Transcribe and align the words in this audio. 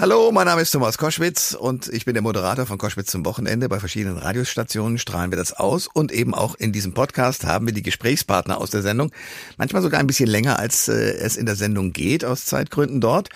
Hallo, 0.00 0.32
mein 0.32 0.46
Name 0.46 0.62
ist 0.62 0.70
Thomas 0.70 0.96
Koschwitz 0.96 1.52
und 1.52 1.88
ich 1.88 2.06
bin 2.06 2.14
der 2.14 2.22
Moderator 2.22 2.64
von 2.64 2.78
Koschwitz 2.78 3.10
zum 3.10 3.26
Wochenende. 3.26 3.68
Bei 3.68 3.80
verschiedenen 3.80 4.16
Radiostationen 4.16 4.96
strahlen 4.96 5.30
wir 5.30 5.36
das 5.36 5.52
aus 5.52 5.88
und 5.88 6.10
eben 6.10 6.32
auch 6.32 6.54
in 6.54 6.72
diesem 6.72 6.94
Podcast 6.94 7.44
haben 7.44 7.66
wir 7.66 7.74
die 7.74 7.82
Gesprächspartner 7.82 8.56
aus 8.56 8.70
der 8.70 8.80
Sendung. 8.80 9.12
Manchmal 9.58 9.82
sogar 9.82 10.00
ein 10.00 10.06
bisschen 10.06 10.30
länger, 10.30 10.58
als 10.58 10.88
äh, 10.88 10.92
es 11.18 11.36
in 11.36 11.44
der 11.44 11.54
Sendung 11.54 11.92
geht, 11.92 12.24
aus 12.24 12.46
Zeitgründen 12.46 13.02
dort. 13.02 13.28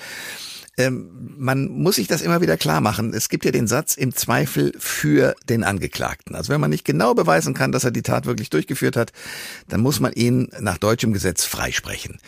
Ähm, 0.76 1.34
man 1.36 1.68
muss 1.68 1.96
sich 1.96 2.08
das 2.08 2.22
immer 2.22 2.40
wieder 2.40 2.56
klar 2.56 2.80
machen. 2.80 3.12
Es 3.14 3.28
gibt 3.28 3.44
ja 3.44 3.52
den 3.52 3.66
Satz 3.66 3.94
im 3.94 4.14
Zweifel 4.14 4.72
für 4.78 5.36
den 5.48 5.62
Angeklagten. 5.62 6.34
Also 6.34 6.52
wenn 6.52 6.60
man 6.60 6.70
nicht 6.70 6.84
genau 6.84 7.14
beweisen 7.14 7.54
kann, 7.54 7.70
dass 7.70 7.84
er 7.84 7.92
die 7.92 8.02
Tat 8.02 8.26
wirklich 8.26 8.50
durchgeführt 8.50 8.96
hat, 8.96 9.12
dann 9.68 9.80
muss 9.80 10.00
man 10.00 10.12
ihn 10.12 10.48
nach 10.58 10.78
deutschem 10.78 11.12
Gesetz 11.12 11.44
freisprechen. 11.44 12.18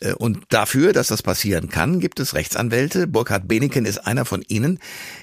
Äh, 0.00 0.14
und 0.14 0.44
dafür, 0.48 0.92
dass 0.92 1.08
das 1.08 1.22
passieren 1.22 1.68
kann, 1.68 2.00
gibt 2.00 2.20
es 2.20 2.34
Rechtsanwälte. 2.34 3.06
Burkhard 3.06 3.46
Beneken 3.46 3.84
ist 3.84 3.98
einer 3.98 4.24
von 4.24 4.42
ihnen. 4.48 4.78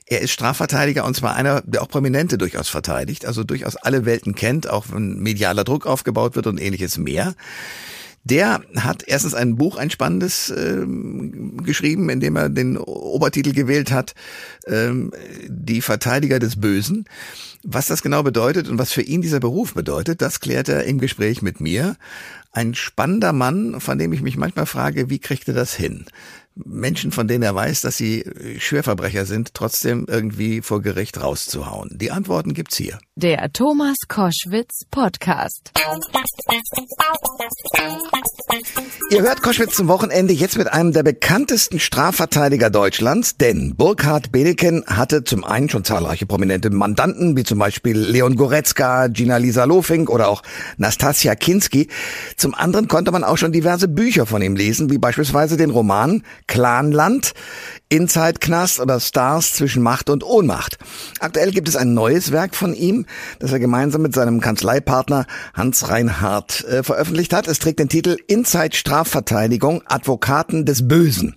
Er 0.06 0.22
ist 0.22 0.32
Strafverteidiger 0.32 1.06
und 1.06 1.16
zwar 1.16 1.36
einer, 1.36 1.62
der 1.62 1.82
auch 1.82 1.90
Prominente 1.90 2.38
durchaus 2.38 2.70
verteidigt, 2.70 3.26
also 3.26 3.44
durchaus 3.44 3.76
alle 3.76 4.06
Welten 4.06 4.36
kennt, 4.36 4.70
auch 4.70 4.86
wenn 4.92 5.20
medialer 5.20 5.64
Druck 5.64 5.86
aufgebaut 5.86 6.36
wird 6.36 6.48
und 6.48 6.60
ähnliches 6.60 6.98
mehr. 6.98 7.36
Der 8.30 8.62
hat 8.76 9.04
erstens 9.08 9.34
ein 9.34 9.56
Buch, 9.56 9.78
ein 9.78 9.90
spannendes, 9.90 10.54
ähm, 10.56 11.58
geschrieben, 11.64 12.10
in 12.10 12.20
dem 12.20 12.36
er 12.36 12.50
den 12.50 12.78
Obertitel 12.78 13.54
gewählt 13.54 13.92
hat, 13.92 14.14
ähm, 14.68 15.12
Die 15.48 15.82
Verteidiger 15.82 16.40
des 16.40 16.60
Bösen. 16.60 17.06
Was 17.64 17.88
das 17.88 18.04
genau 18.04 18.24
bedeutet 18.24 18.70
und 18.70 18.78
was 18.78 18.94
für 18.94 19.02
ihn 19.02 19.22
dieser 19.22 19.40
Beruf 19.40 19.74
bedeutet, 19.74 20.22
das 20.22 20.40
klärt 20.40 20.70
er 20.70 20.86
im 20.86 21.00
Gespräch 21.00 21.42
mit 21.42 21.60
mir. 21.60 21.98
Ein 22.52 22.76
spannender 22.76 23.34
Mann, 23.34 23.82
von 23.82 23.98
dem 23.98 24.14
ich 24.14 24.22
mich 24.22 24.38
manchmal 24.38 24.66
frage, 24.66 25.10
wie 25.10 25.20
kriegt 25.20 25.48
er 25.48 25.54
das 25.54 25.74
hin? 25.74 26.06
Menschen, 26.66 27.12
von 27.12 27.28
denen 27.28 27.44
er 27.44 27.56
weiß, 27.56 27.82
dass 27.82 27.98
sie 27.98 28.26
Schwerverbrecher 28.58 29.26
sind, 29.26 29.54
trotzdem 29.54 30.06
irgendwie 30.08 30.62
vor 30.62 30.82
Gericht 30.82 31.22
rauszuhauen? 31.22 31.98
Die 32.00 32.12
Antworten 32.12 32.54
gibt's 32.54 32.78
hier. 32.78 33.00
Der 33.16 33.52
Thomas 33.52 33.98
Koschwitz 34.08 34.86
Podcast. 34.92 35.72
Ihr 39.12 39.22
hört 39.22 39.42
Koschwitz 39.42 39.76
zum 39.76 39.88
Wochenende 39.88 40.34
jetzt 40.34 40.58
mit 40.58 40.72
einem 40.72 40.94
der 40.94 41.04
bekanntesten 41.04 41.80
Strafverteidiger 41.80 42.70
Deutschlands, 42.70 43.38
denn 43.38 43.76
Burkhard 43.76 44.32
Bedeken 44.32 44.86
hatte 44.86 45.24
zum 45.24 45.44
einen 45.44 45.70
schon 45.70 45.84
zahlreiche 45.84 46.26
prominente 46.26 46.70
Mandanten, 46.70 47.36
wie 47.36 47.44
zum 47.44 47.60
Beispiel 47.60 47.98
Leon 47.98 48.36
Goretzka, 48.36 49.08
Gina 49.08 49.38
Lisa 49.38 49.66
Lofink 49.66 50.10
oder 50.10 50.30
auch 50.30 50.44
Nastasia 50.78 51.36
Kinski. 51.36 51.90
Zum 52.38 52.56
anderen 52.56 52.88
konnte 52.88 53.12
man 53.12 53.24
auch 53.24 53.38
schon 53.38 53.52
diverse 53.52 53.88
Bücher 53.88 54.26
von 54.26 54.42
ihm 54.42 54.56
lesen, 54.56 54.90
wie 54.90 54.98
beispielsweise 54.98 55.58
den 55.58 55.72
Roman 55.72 56.24
Clanland, 56.50 57.34
Inside 57.90 58.40
Knast 58.40 58.80
oder 58.80 59.00
Stars 59.00 59.54
zwischen 59.54 59.82
Macht 59.82 60.10
und 60.10 60.24
Ohnmacht. 60.24 60.78
Aktuell 61.20 61.52
gibt 61.52 61.70
es 61.70 61.76
ein 61.76 61.94
neues 61.94 62.32
Werk 62.32 62.56
von 62.56 62.74
ihm, 62.74 63.06
das 63.40 63.54
er 63.54 63.60
gemeinsam 63.60 64.02
mit 64.02 64.14
seinem 64.14 64.42
Kanzleipartner 64.42 65.26
Hans 65.54 65.90
Reinhardt 65.90 66.66
äh, 66.66 66.84
veröffentlicht 66.84 67.34
hat. 67.34 67.48
Es 67.48 67.60
trägt 67.60 67.80
den 67.80 67.88
Titel 67.88 68.18
Inside 68.28 68.76
Strafverteidigung 68.76 69.84
Advokaten 69.86 70.66
des 70.66 70.88
Bösen. 70.88 71.36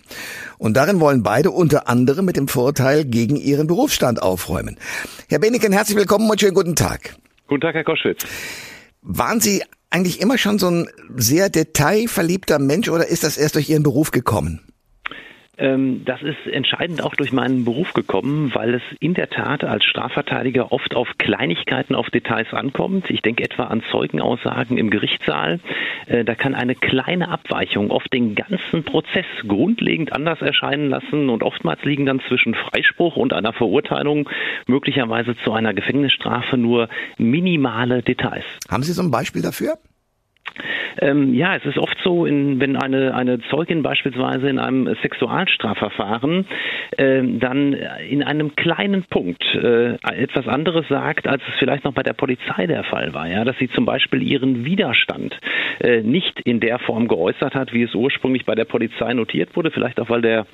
Und 0.57 0.75
darin 0.75 0.99
wollen 0.99 1.23
beide 1.23 1.51
unter 1.51 1.87
anderem 1.87 2.25
mit 2.25 2.35
dem 2.35 2.47
Vorurteil 2.47 3.05
gegen 3.05 3.35
ihren 3.35 3.67
Berufsstand 3.67 4.21
aufräumen. 4.21 4.77
Herr 5.29 5.39
Beneken, 5.39 5.71
herzlich 5.73 5.97
willkommen 5.97 6.29
und 6.29 6.41
schönen 6.41 6.55
guten 6.55 6.75
Tag. 6.75 7.15
Guten 7.47 7.61
Tag, 7.61 7.75
Herr 7.75 7.83
Koschwitz. 7.83 8.25
Waren 9.03 9.39
Sie 9.41 9.63
eigentlich 9.91 10.21
immer 10.21 10.39
schon 10.39 10.57
so 10.57 10.69
ein 10.69 10.89
sehr 11.15 11.49
detailverliebter 11.49 12.57
Mensch 12.57 12.89
oder 12.89 13.07
ist 13.07 13.23
das 13.23 13.37
erst 13.37 13.55
durch 13.55 13.69
Ihren 13.69 13.83
Beruf 13.83 14.09
gekommen? 14.09 14.61
Ähm, 15.57 16.03
das 16.05 16.21
ist 16.23 16.47
entscheidend 16.51 17.03
auch 17.03 17.13
durch 17.13 17.31
meinen 17.31 17.63
Beruf 17.63 17.93
gekommen, 17.93 18.51
weil 18.55 18.73
es 18.73 18.81
in 18.99 19.13
der 19.13 19.29
Tat 19.29 19.63
als 19.63 19.83
Strafverteidiger 19.83 20.71
oft 20.71 20.95
auf 20.95 21.07
Kleinigkeiten, 21.19 21.93
auf 21.93 22.09
Details 22.09 22.51
ankommt. 22.53 23.09
Ich 23.11 23.21
denke 23.21 23.43
etwa 23.43 23.65
an 23.65 23.83
Zeugenaussagen 23.91 24.77
im 24.77 24.89
Gerichtssaal. 24.89 25.59
Äh, 26.07 26.25
da 26.25 26.33
kann 26.33 26.55
eine 26.55 26.73
kleine 26.73 27.29
Abweichung 27.29 27.91
oft 27.91 28.11
den 28.11 28.33
ganzen 28.33 28.83
Prozess 28.83 29.25
grundlegend 29.47 30.11
anders 30.11 30.41
erscheinen 30.41 30.89
lassen 30.89 31.29
und 31.29 31.43
oftmals 31.43 31.83
liegen 31.83 32.07
dann 32.07 32.19
zwischen 32.27 32.55
Freispruch 32.55 33.15
und 33.15 33.33
einer 33.33 33.53
Verurteilung 33.53 34.29
möglicherweise 34.65 35.35
zu 35.43 35.53
einer 35.53 35.73
Gefängnisstrafe 35.75 36.57
nur 36.57 36.89
minimale 37.17 38.01
Details. 38.01 38.45
Haben 38.69 38.83
Sie 38.83 38.93
so 38.93 39.03
ein 39.03 39.11
Beispiel 39.11 39.43
dafür? 39.43 39.77
Ähm, 40.99 41.33
ja, 41.33 41.55
es 41.55 41.65
ist 41.65 41.77
oft 41.77 41.97
so, 42.03 42.25
in, 42.25 42.59
wenn 42.59 42.75
eine, 42.75 43.15
eine 43.15 43.39
Zeugin 43.49 43.81
beispielsweise 43.81 44.49
in 44.49 44.59
einem 44.59 44.95
Sexualstrafverfahren 45.01 46.45
äh, 46.97 47.21
dann 47.39 47.73
in 48.07 48.23
einem 48.23 48.55
kleinen 48.55 49.03
Punkt 49.03 49.43
äh, 49.55 49.93
etwas 50.15 50.47
anderes 50.47 50.87
sagt, 50.87 51.27
als 51.27 51.41
es 51.49 51.55
vielleicht 51.57 51.83
noch 51.83 51.93
bei 51.93 52.03
der 52.03 52.13
Polizei 52.13 52.67
der 52.67 52.83
Fall 52.83 53.13
war. 53.13 53.27
Ja? 53.27 53.43
Dass 53.43 53.57
sie 53.57 53.69
zum 53.69 53.85
Beispiel 53.85 54.21
ihren 54.21 54.65
Widerstand 54.65 55.39
äh, 55.79 56.01
nicht 56.01 56.39
in 56.41 56.59
der 56.59 56.79
Form 56.79 57.07
geäußert 57.07 57.55
hat, 57.55 57.73
wie 57.73 57.83
es 57.83 57.95
ursprünglich 57.95 58.45
bei 58.45 58.55
der 58.55 58.65
Polizei 58.65 59.13
notiert 59.13 59.55
wurde, 59.55 59.71
vielleicht 59.71 59.99
auch 59.99 60.09
weil 60.09 60.21
der 60.21 60.45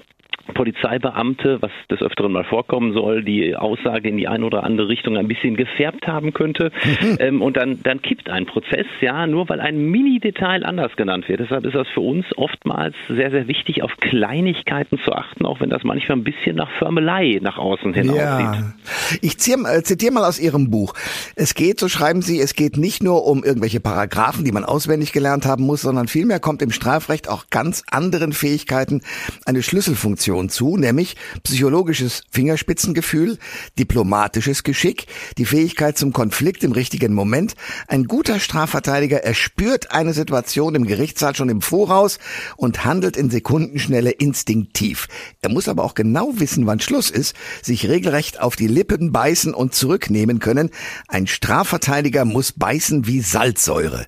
Polizeibeamte, 0.54 1.62
was 1.62 1.72
des 1.90 2.02
Öfteren 2.02 2.32
mal 2.32 2.44
vorkommen 2.44 2.94
soll, 2.94 3.24
die 3.24 3.56
Aussage 3.56 4.10
in 4.10 4.18
die 4.18 4.28
eine 4.28 4.46
oder 4.46 4.64
andere 4.64 4.88
Richtung 4.90 5.18
ein 5.18 5.28
bisschen 5.28 5.56
gefärbt 5.56 6.08
haben 6.08 6.34
könnte. 6.34 6.72
ähm, 7.20 7.42
und 7.42 7.58
dann, 7.58 7.82
dann 7.84 8.02
kippt 8.02 8.30
ein 8.30 8.46
Prozess, 8.46 8.86
ja, 9.02 9.28
nur 9.28 9.50
weil 9.50 9.60
ein 9.60 9.78
Mini-Detail 9.78 10.66
anders 10.66 10.96
genannt 10.96 11.28
wird. 11.28 11.40
Deshalb 11.40 11.66
ist 11.66 11.76
das 11.76 11.88
für 11.90 12.02
uns 12.02 12.26
oftmals 12.36 12.96
sehr, 13.08 13.32
sehr 13.32 13.48
wichtig, 13.48 13.84
auf 13.84 13.92
Kleinigkeiten 13.98 15.00
zu 15.04 15.12
achten, 15.14 15.46
auch 15.46 15.60
wenn 15.60 15.70
das 15.70 15.84
manchmal 15.84 16.18
ein 16.18 16.24
bisschen 16.24 16.56
nach 16.56 16.70
Förmelei 16.80 17.40
nach 17.42 17.58
außen 17.58 17.94
hin 17.94 18.14
ja. 18.14 18.36
aussieht. 18.36 19.20
Ich 19.22 19.34
äh, 19.34 19.84
zitiere 19.84 20.14
mal 20.14 20.26
aus 20.26 20.40
Ihrem 20.40 20.70
Buch. 20.70 20.94
Es 21.36 21.56
geht, 21.56 21.80
so 21.80 21.88
schreiben 21.88 22.22
Sie, 22.22 22.40
es 22.40 22.54
geht 22.54 22.78
nicht 22.78 23.04
nur 23.04 23.26
um 23.26 23.44
irgendwelche 23.44 23.80
Paragraphen, 23.80 24.46
die 24.46 24.52
man 24.52 24.64
auswendig 24.64 25.12
gelernt 25.12 25.46
haben 25.46 25.64
muss, 25.64 25.82
sondern 25.82 26.08
vielmehr 26.08 26.40
kommt 26.40 26.62
im 26.62 26.72
Strafrecht 26.72 27.30
auch 27.30 27.46
ganz 27.50 27.84
anderen 27.92 28.34
Fähigkeiten 28.34 29.02
eine 29.46 29.64
Schlüsselfunktion 29.64 30.39
Dimension 30.40 30.50
zu, 30.50 30.78
nämlich 30.78 31.16
psychologisches 31.44 32.24
Fingerspitzengefühl, 32.32 33.38
diplomatisches 33.78 34.64
Geschick, 34.64 35.08
die 35.38 35.46
Fähigkeit 35.46 35.98
zum 35.98 36.14
Konflikt 36.14 36.64
im 36.64 36.72
richtigen 36.72 37.14
Moment. 37.14 37.56
Ein 37.88 38.06
guter 38.06 38.40
Strafverteidiger 38.40 39.24
erspürt 39.24 39.92
eine 39.92 40.14
Situation 40.14 40.76
im 40.76 40.86
Gerichtssaal 40.86 41.36
schon 41.36 41.50
im 41.50 41.62
Voraus 41.62 42.20
und 42.58 42.86
handelt 42.86 43.18
in 43.18 43.30
Sekundenschnelle 43.30 44.12
instinktiv. 44.12 45.08
Er 45.42 45.50
muss 45.50 45.68
aber 45.68 45.84
auch 45.84 45.94
genau 45.94 46.32
wissen, 46.36 46.66
wann 46.66 46.80
Schluss 46.80 47.10
ist, 47.10 47.36
sich 47.62 47.90
regelrecht 47.90 48.40
auf 48.40 48.56
die 48.56 48.68
Lippen 48.68 49.12
beißen 49.12 49.54
und 49.54 49.74
zurücknehmen 49.74 50.40
können. 50.40 50.70
Ein 51.08 51.28
Strafverteidiger 51.28 52.26
muss 52.26 52.52
beißen 52.54 53.08
wie 53.08 53.22
Salzsäure 53.22 54.06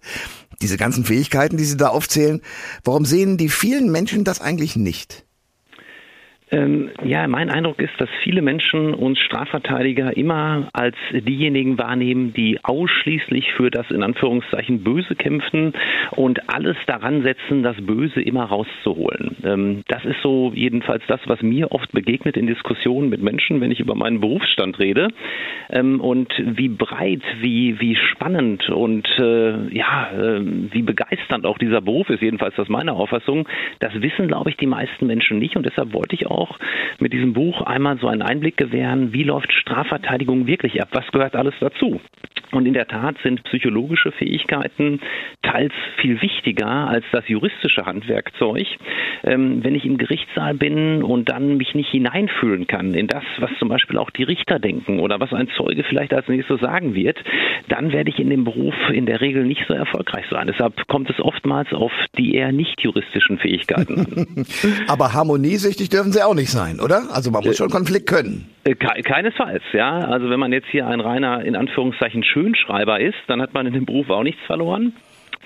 diese 0.62 0.78
ganzen 0.78 1.06
Fähigkeiten, 1.06 1.58
die 1.58 1.66
Sie 1.66 1.76
da 1.76 1.88
aufzählen, 1.88 2.40
warum 2.84 3.04
sehen 3.04 3.38
die 3.38 3.50
vielen 3.50 3.92
Menschen 3.92 4.24
das 4.24 4.42
eigentlich 4.42 4.76
nicht? 4.76 5.26
Ähm, 6.54 6.90
ja, 7.06 7.26
mein 7.30 7.50
Eindruck 7.50 7.80
ist, 7.80 7.94
dass 7.98 8.10
viele 8.24 8.42
Menschen 8.42 8.94
uns 8.94 9.20
Strafverteidiger 9.20 10.18
immer 10.18 10.68
als 10.74 10.98
diejenigen 11.14 11.78
wahrnehmen, 11.78 12.34
die 12.34 12.60
ausschließlich 12.62 13.54
für 13.54 13.72
das 13.72 13.90
in 13.90 14.04
Anführungszeichen 14.04 14.84
Böse 14.84 15.16
kämpfen 15.16 15.72
und 16.12 16.50
alles 16.50 16.76
daran 16.88 17.24
setzen, 17.24 17.64
das 17.64 17.78
Böse 17.80 18.22
immer 18.22 18.44
rauszuholen. 18.44 19.38
Ähm, 19.46 19.84
das 19.88 20.04
ist 20.04 20.22
so 20.22 20.52
jedenfalls 20.54 21.04
das, 21.08 21.22
was 21.26 21.42
mir 21.42 21.72
oft 21.72 21.90
begegnet 21.94 22.36
in 22.36 22.48
Diskussionen 22.48 23.08
mit 23.08 23.22
Menschen, 23.22 23.62
wenn 23.62 23.72
ich 23.72 23.80
über 23.80 23.96
meinen 23.96 24.20
Berufsstand 24.20 24.78
rede. 24.78 25.08
Ähm, 25.70 26.02
und 26.02 26.34
wie 26.38 26.68
breit, 26.68 27.24
wie, 27.40 27.80
wie 27.80 27.96
spannend 27.96 28.70
und 28.70 29.08
äh, 29.20 29.70
ja, 29.74 30.12
äh, 30.12 30.42
wie 30.44 30.82
begeisternd 30.82 31.46
auch 31.46 31.58
dieser 31.58 31.80
Beruf 31.80 32.10
ist, 32.10 32.22
jedenfalls 32.22 32.56
das 32.56 32.68
meine 32.68 32.92
Auffassung, 32.92 33.48
das 33.80 33.94
wissen, 34.02 34.28
glaube 34.28 34.50
ich, 34.50 34.58
die 34.58 34.68
meisten 34.68 35.08
Menschen 35.08 35.40
nicht 35.40 35.56
und 35.56 35.66
deshalb 35.66 35.94
wollte 35.94 36.16
ich 36.16 36.28
auch 36.28 36.41
auch 36.42 36.58
mit 37.00 37.14
diesem 37.14 37.34
Buch 37.34 37.62
einmal 37.62 37.98
so 38.00 38.08
einen 38.08 38.22
Einblick 38.22 38.58
gewähren, 38.58 39.14
wie 39.14 39.24
läuft 39.24 39.52
Strafverteidigung 39.54 40.48
wirklich 40.48 40.82
ab, 40.82 40.90
was 40.92 41.08
gehört 41.12 41.36
alles 41.36 41.54
dazu. 41.60 42.02
Und 42.52 42.66
in 42.66 42.74
der 42.74 42.88
Tat 42.88 43.16
sind 43.24 43.44
psychologische 43.44 44.12
Fähigkeiten 44.12 45.00
teils 45.42 45.74
viel 45.98 46.22
wichtiger 46.22 46.68
als 46.68 47.06
das 47.12 47.28
juristische 47.28 47.86
Handwerkzeug. 47.86 48.68
Ähm, 49.24 49.64
wenn 49.64 49.76
ich 49.76 49.86
im 49.86 49.98
Gerichtssaal 49.98 50.54
bin 50.56 51.04
und 51.04 51.30
dann 51.30 51.58
mich 51.58 51.74
nicht 51.76 51.90
hineinfühlen 51.90 52.68
kann 52.68 52.94
in 52.94 53.08
das, 53.08 53.24
was 53.40 53.52
zum 53.60 53.70
Beispiel 53.70 53.98
auch 53.98 54.10
die 54.10 54.24
Richter 54.24 54.60
denken 54.60 55.00
oder 55.00 55.20
was 55.20 55.32
ein 55.34 55.48
Zeuge 55.56 55.84
vielleicht 55.84 56.14
als 56.14 56.28
nächstes 56.28 56.60
sagen 56.60 56.94
wird, 56.94 57.18
dann 57.70 57.94
werde 57.94 58.10
ich 58.10 58.20
in 58.20 58.30
dem 58.30 58.44
Beruf 58.44 58.76
in 58.92 59.06
der 59.06 59.22
Regel 59.22 59.46
nicht 59.46 59.64
so 59.68 59.74
erfolgreich 59.74 60.26
sein. 60.30 60.48
Deshalb 60.48 60.88
kommt 60.88 61.10
es 61.10 61.20
oftmals 61.20 61.72
auf 61.74 61.92
die 62.18 62.36
eher 62.36 62.52
nicht 62.52 62.82
juristischen 62.82 63.38
Fähigkeiten 63.38 64.00
an. 64.00 64.46
Aber 64.88 65.14
harmoniesüchtig 65.14 65.90
dürfen 65.90 66.12
sie 66.12 66.22
auch 66.24 66.31
nicht 66.34 66.50
sein, 66.50 66.80
oder? 66.80 67.04
Also 67.12 67.32
man 67.32 67.44
muss 67.44 67.58
schon 67.58 67.70
Konflikt 67.70 68.08
können. 68.08 68.50
Äh, 68.64 68.76
keinesfalls, 68.76 69.64
ja. 69.74 70.00
Also 70.00 70.30
wenn 70.30 70.40
man 70.40 70.52
jetzt 70.54 70.68
hier 70.70 70.88
ein 70.88 71.00
reiner, 71.00 71.44
in 71.44 71.56
Anführungszeichen, 71.56 72.24
Schönschreiber 72.24 73.00
ist, 73.00 73.18
dann 73.28 73.42
hat 73.42 73.54
man 73.54 73.68
in 73.68 73.74
dem 73.74 73.86
Beruf 73.86 74.10
auch 74.10 74.24
nichts 74.24 74.42
verloren. 74.46 74.94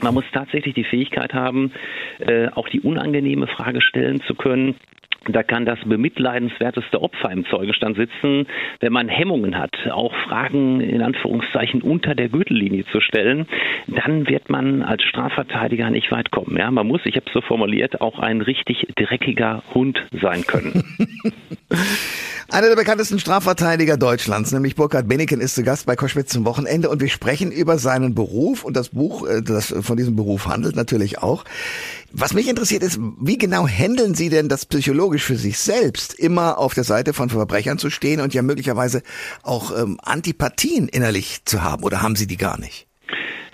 Man 0.01 0.13
muss 0.13 0.25
tatsächlich 0.33 0.75
die 0.75 0.83
Fähigkeit 0.83 1.33
haben, 1.33 1.71
äh, 2.19 2.49
auch 2.49 2.67
die 2.69 2.81
unangenehme 2.81 3.47
Frage 3.47 3.81
stellen 3.81 4.21
zu 4.27 4.35
können 4.35 4.75
da 5.27 5.43
kann 5.43 5.65
das 5.65 5.79
bemitleidenswerteste 5.85 7.01
Opfer 7.01 7.31
im 7.31 7.45
Zeugenstand 7.45 7.97
sitzen, 7.97 8.47
wenn 8.79 8.93
man 8.93 9.09
Hemmungen 9.09 9.57
hat, 9.57 9.75
auch 9.91 10.13
Fragen 10.27 10.81
in 10.81 11.01
Anführungszeichen 11.01 11.81
unter 11.81 12.15
der 12.15 12.29
Gürtellinie 12.29 12.85
zu 12.85 13.01
stellen, 13.01 13.47
dann 13.87 14.27
wird 14.27 14.49
man 14.49 14.81
als 14.81 15.03
Strafverteidiger 15.03 15.89
nicht 15.89 16.11
weit 16.11 16.31
kommen. 16.31 16.57
Ja, 16.57 16.69
man 16.71 16.87
muss, 16.87 17.01
ich 17.05 17.15
habe 17.15 17.25
es 17.27 17.33
so 17.33 17.41
formuliert, 17.41 18.01
auch 18.01 18.19
ein 18.19 18.41
richtig 18.41 18.87
dreckiger 18.95 19.63
Hund 19.73 20.01
sein 20.21 20.45
können. 20.45 20.83
Einer 22.51 22.67
der 22.67 22.75
bekanntesten 22.75 23.17
Strafverteidiger 23.17 23.97
Deutschlands, 23.97 24.51
nämlich 24.51 24.75
Burkhard 24.75 25.07
Beneken, 25.07 25.41
ist 25.41 25.55
zu 25.55 25.63
Gast 25.63 25.87
bei 25.87 25.95
Koschwitz 25.95 26.31
zum 26.31 26.45
Wochenende 26.45 26.89
und 26.89 27.01
wir 27.01 27.09
sprechen 27.09 27.51
über 27.51 27.79
seinen 27.79 28.13
Beruf 28.13 28.63
und 28.63 28.77
das 28.77 28.89
Buch, 28.89 29.27
äh, 29.27 29.41
das 29.41 29.73
von 29.81 29.97
diesem 29.97 30.15
Beruf 30.15 30.45
handelt 30.45 30.75
natürlich 30.75 31.23
auch. 31.23 31.43
Was 32.17 32.33
mich 32.33 32.47
interessiert 32.47 32.81
ist, 32.81 32.97
wie 33.19 33.37
genau 33.37 33.67
handeln 33.67 34.15
Sie 34.15 34.29
denn 34.29 34.47
das 34.47 34.65
psychologisch 34.65 35.25
für 35.25 35.35
sich 35.35 35.59
selbst, 35.59 36.13
immer 36.13 36.57
auf 36.57 36.73
der 36.73 36.85
Seite 36.85 37.11
von 37.11 37.29
Verbrechern 37.29 37.77
zu 37.77 37.89
stehen 37.89 38.21
und 38.21 38.33
ja 38.33 38.41
möglicherweise 38.41 39.03
auch 39.43 39.77
ähm, 39.77 39.99
Antipathien 40.01 40.87
innerlich 40.87 41.43
zu 41.43 41.61
haben 41.61 41.83
oder 41.83 42.01
haben 42.01 42.15
Sie 42.15 42.25
die 42.25 42.37
gar 42.37 42.57
nicht? 42.57 42.84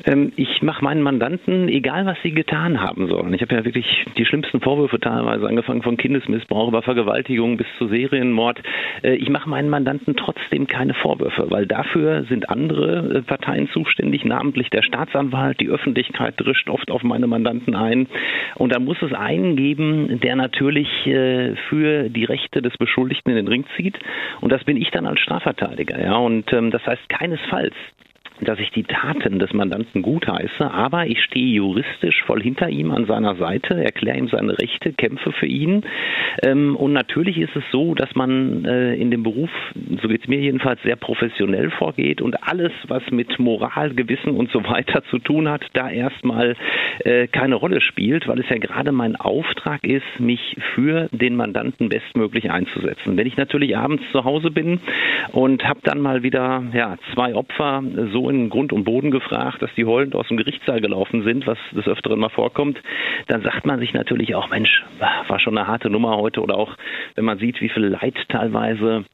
Ähm, 0.06 0.32
ich 0.36 0.62
mache 0.62 0.84
meinen 0.84 1.02
Mandanten, 1.02 1.68
egal 1.70 2.06
was 2.06 2.18
sie 2.24 2.32
getan 2.32 2.82
haben 2.82 3.08
sollen. 3.08 3.34
Ich 3.34 3.42
habe 3.42 3.56
ja 3.56 3.66
wirklich 3.66 4.06
die 4.18 4.26
schlimmsten 4.26 4.62
Vorwürfe 4.62 5.00
teilweise, 5.00 5.48
angefangen 5.48 5.84
von 5.84 5.98
Kindesmissbrauch 5.98 6.70
über 6.70 6.82
Vergewaltigung 6.82 7.58
bis 7.58 7.68
zu 7.78 7.88
Serienmord. 7.88 8.62
Äh, 9.04 9.16
ich 9.16 9.30
mache 9.30 9.50
meinen 9.50 9.70
Mandanten 9.70 10.16
trotzdem 10.16 10.68
keine 10.68 10.94
Vorwürfe, 10.94 11.48
weil 11.50 11.68
dafür 11.68 12.24
sind 12.30 12.50
andere 12.50 13.18
äh, 13.18 13.22
Parteien 13.22 13.70
zuständig, 13.70 14.26
namentlich 14.26 14.70
der 14.70 14.82
Staatsanwalt. 14.82 15.60
Die 15.60 15.70
Öffentlichkeit 15.70 16.36
drischt 16.38 16.70
oft 16.70 16.90
auf 16.92 17.04
meine 17.04 17.28
Mandanten 17.28 17.76
ein. 17.76 18.08
Und 18.56 18.74
da 18.74 18.80
muss 18.80 19.02
es 19.02 19.14
einen 19.14 19.56
geben, 19.56 20.20
der 20.22 20.36
natürlich 20.36 20.88
äh, 21.06 21.56
für 21.70 22.10
die 22.10 22.26
Rechte 22.26 22.62
des 22.62 22.76
Beschuldigten 22.78 23.32
in 23.32 23.38
den 23.38 23.48
Ring 23.48 23.66
zieht. 23.76 23.98
Und 24.42 24.52
das 24.52 24.64
bin 24.64 24.78
ich 24.78 24.90
dann 24.92 25.06
als 25.06 25.20
Strafverteidiger. 25.20 26.02
Ja? 26.04 26.16
Und 26.16 26.52
ähm, 26.54 26.72
das 26.72 26.86
heißt 26.86 27.10
keinesfalls, 27.10 27.76
dass 28.42 28.60
ich 28.60 28.72
die 28.72 28.84
Taten 28.84 29.40
des 29.40 29.54
Mandanten 29.54 30.02
gutheiße, 30.02 30.70
aber 30.72 31.08
ich 31.08 31.22
stehe 31.24 31.56
juristisch 31.56 32.24
voll 32.24 32.42
hinter 32.42 32.70
ihm 32.70 32.92
an 32.92 33.06
seiner 33.06 33.36
Seite, 33.36 33.84
erkläre 33.84 34.18
ihm 34.18 34.28
seine 34.28 34.58
Rechte, 34.58 34.94
kämpfe 34.94 35.32
für 35.32 35.46
ihn. 35.46 35.84
Ähm, 36.44 36.76
und 36.76 36.94
natürlich 36.94 37.38
ist 37.38 37.56
es 37.56 37.64
so, 37.72 37.94
dass 37.94 38.14
man 38.16 38.66
äh, 38.66 38.96
in 38.96 39.12
dem 39.12 39.24
Beruf, 39.24 39.50
so 40.02 40.08
geht 40.08 40.24
es 40.24 40.28
mir 40.28 40.40
jedenfalls, 40.40 40.82
sehr 40.84 40.96
professionell 40.96 41.70
vorgeht 41.70 42.22
und 42.22 42.48
alles, 42.48 42.72
was 42.88 43.04
mit 43.12 43.38
Moral, 43.40 43.92
Gewissen 43.92 44.32
und 44.32 44.52
so 44.52 44.64
weiter 44.64 45.04
zu 45.06 45.20
tun 45.20 45.48
hat, 45.48 45.64
da 45.74 45.90
erstmal 45.90 46.56
äh, 47.06 47.28
keine 47.28 47.56
Rolle 47.56 47.82
spielt, 47.82 48.28
weil 48.28 48.40
es 48.40 48.50
ja 48.50 48.58
gerade 48.58 48.92
mein 48.92 49.16
Auftrag 49.16 49.84
ist, 49.84 50.20
mich 50.20 50.58
für 50.74 51.10
den 51.12 51.36
Mandanten 51.36 51.90
bestmöglich 51.90 52.50
einzusetzen. 52.50 53.18
Wenn 53.18 53.28
ich 53.28 53.38
natürlich 53.38 53.78
abends 53.78 54.04
zu 54.12 54.24
Hause 54.24 54.50
bin 54.50 54.80
und 55.32 55.68
habe 55.68 55.80
dann 55.84 56.00
mal 56.00 56.24
wieder 56.24 56.64
ja, 56.74 56.98
zwei 57.14 57.36
Opfer 57.36 57.84
so 58.12 58.31
in 58.32 58.50
Grund 58.50 58.74
und 58.74 58.84
Boden 58.84 59.12
gefragt, 59.12 59.62
dass 59.62 59.74
die 59.76 59.86
heulend 59.86 60.16
aus 60.16 60.28
dem 60.28 60.38
Gerichtssaal 60.38 60.82
gelaufen 60.82 61.24
sind, 61.24 61.46
was 61.46 61.58
des 61.72 61.88
Öfteren 61.88 62.20
mal 62.20 62.30
vorkommt, 62.30 62.82
dann 63.28 63.42
sagt 63.42 63.66
man 63.66 63.80
sich 63.80 63.94
natürlich 63.94 64.36
auch, 64.36 64.50
Mensch, 64.50 64.84
war 65.00 65.40
schon 65.40 65.58
eine 65.58 65.68
harte 65.68 65.90
Nummer 65.90 66.18
heute. 66.18 66.42
Oder 66.42 66.58
auch, 66.58 66.76
wenn 67.16 67.26
man 67.26 67.38
sieht, 67.38 67.62
wie 67.62 67.70
viel 67.70 67.86
Leid 67.86 68.16
teilweise 68.30 69.06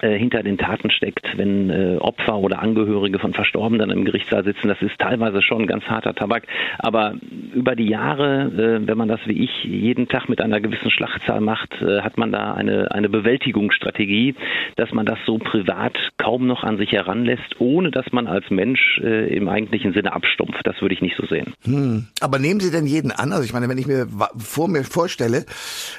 äh, 0.00 0.18
hinter 0.18 0.42
den 0.42 0.58
Taten 0.58 0.90
steckt, 0.90 1.26
wenn 1.38 1.70
äh, 1.70 1.96
Opfer 1.96 2.36
oder 2.36 2.60
Angehörige 2.60 3.18
von 3.18 3.32
Verstorbenen 3.32 3.90
im 3.90 4.04
Gerichtssaal 4.04 4.44
sitzen. 4.44 4.68
Das 4.68 4.82
ist 4.82 4.98
teilweise 4.98 5.40
schon 5.40 5.66
ganz 5.66 5.84
harter 5.84 6.14
Tabak. 6.14 6.46
Aber 6.78 7.14
über 7.54 7.74
die 7.74 7.88
Jahre, 7.88 8.80
äh, 8.82 8.86
wenn 8.86 8.98
man 8.98 9.08
das 9.08 9.20
wie 9.24 9.44
ich 9.44 9.64
jeden 9.64 10.08
Tag 10.08 10.28
mit 10.28 10.42
einer 10.42 10.60
gewissen 10.60 10.90
Schlachtzahl 10.90 11.40
macht, 11.40 11.80
äh, 11.80 12.02
hat 12.02 12.18
man 12.18 12.30
da 12.30 12.52
eine, 12.52 12.90
eine 12.90 13.08
Bewältigungsstrategie, 13.08 14.34
dass 14.76 14.92
man 14.92 15.06
das 15.06 15.18
so 15.24 15.38
privat 15.38 15.96
kaum 16.18 16.46
noch 16.46 16.62
an 16.62 16.76
sich 16.76 16.92
heranlässt, 16.92 17.58
ohne 17.58 17.90
dass 17.90 18.12
man 18.12 18.26
als 18.26 18.50
Mensch 18.50 19.00
äh, 19.02 19.34
im 19.34 19.48
eigentlichen 19.48 19.94
Sinne 19.94 20.12
abstumpft. 20.12 20.60
Das 20.64 20.80
würde 20.82 20.94
ich 20.94 21.00
nicht 21.00 21.16
so 21.16 21.26
sehen. 21.26 21.54
Hm. 21.64 22.08
Aber 22.20 22.38
nehmen 22.38 22.60
Sie 22.60 22.70
denn 22.70 22.86
jeden 22.86 23.12
an? 23.12 23.32
Also 23.32 23.44
ich 23.44 23.54
meine, 23.54 23.68
wenn 23.70 23.78
ich 23.78 23.86
mir 23.86 24.08
vor 24.36 24.68
mir 24.68 24.84
vorstelle, 24.84 25.46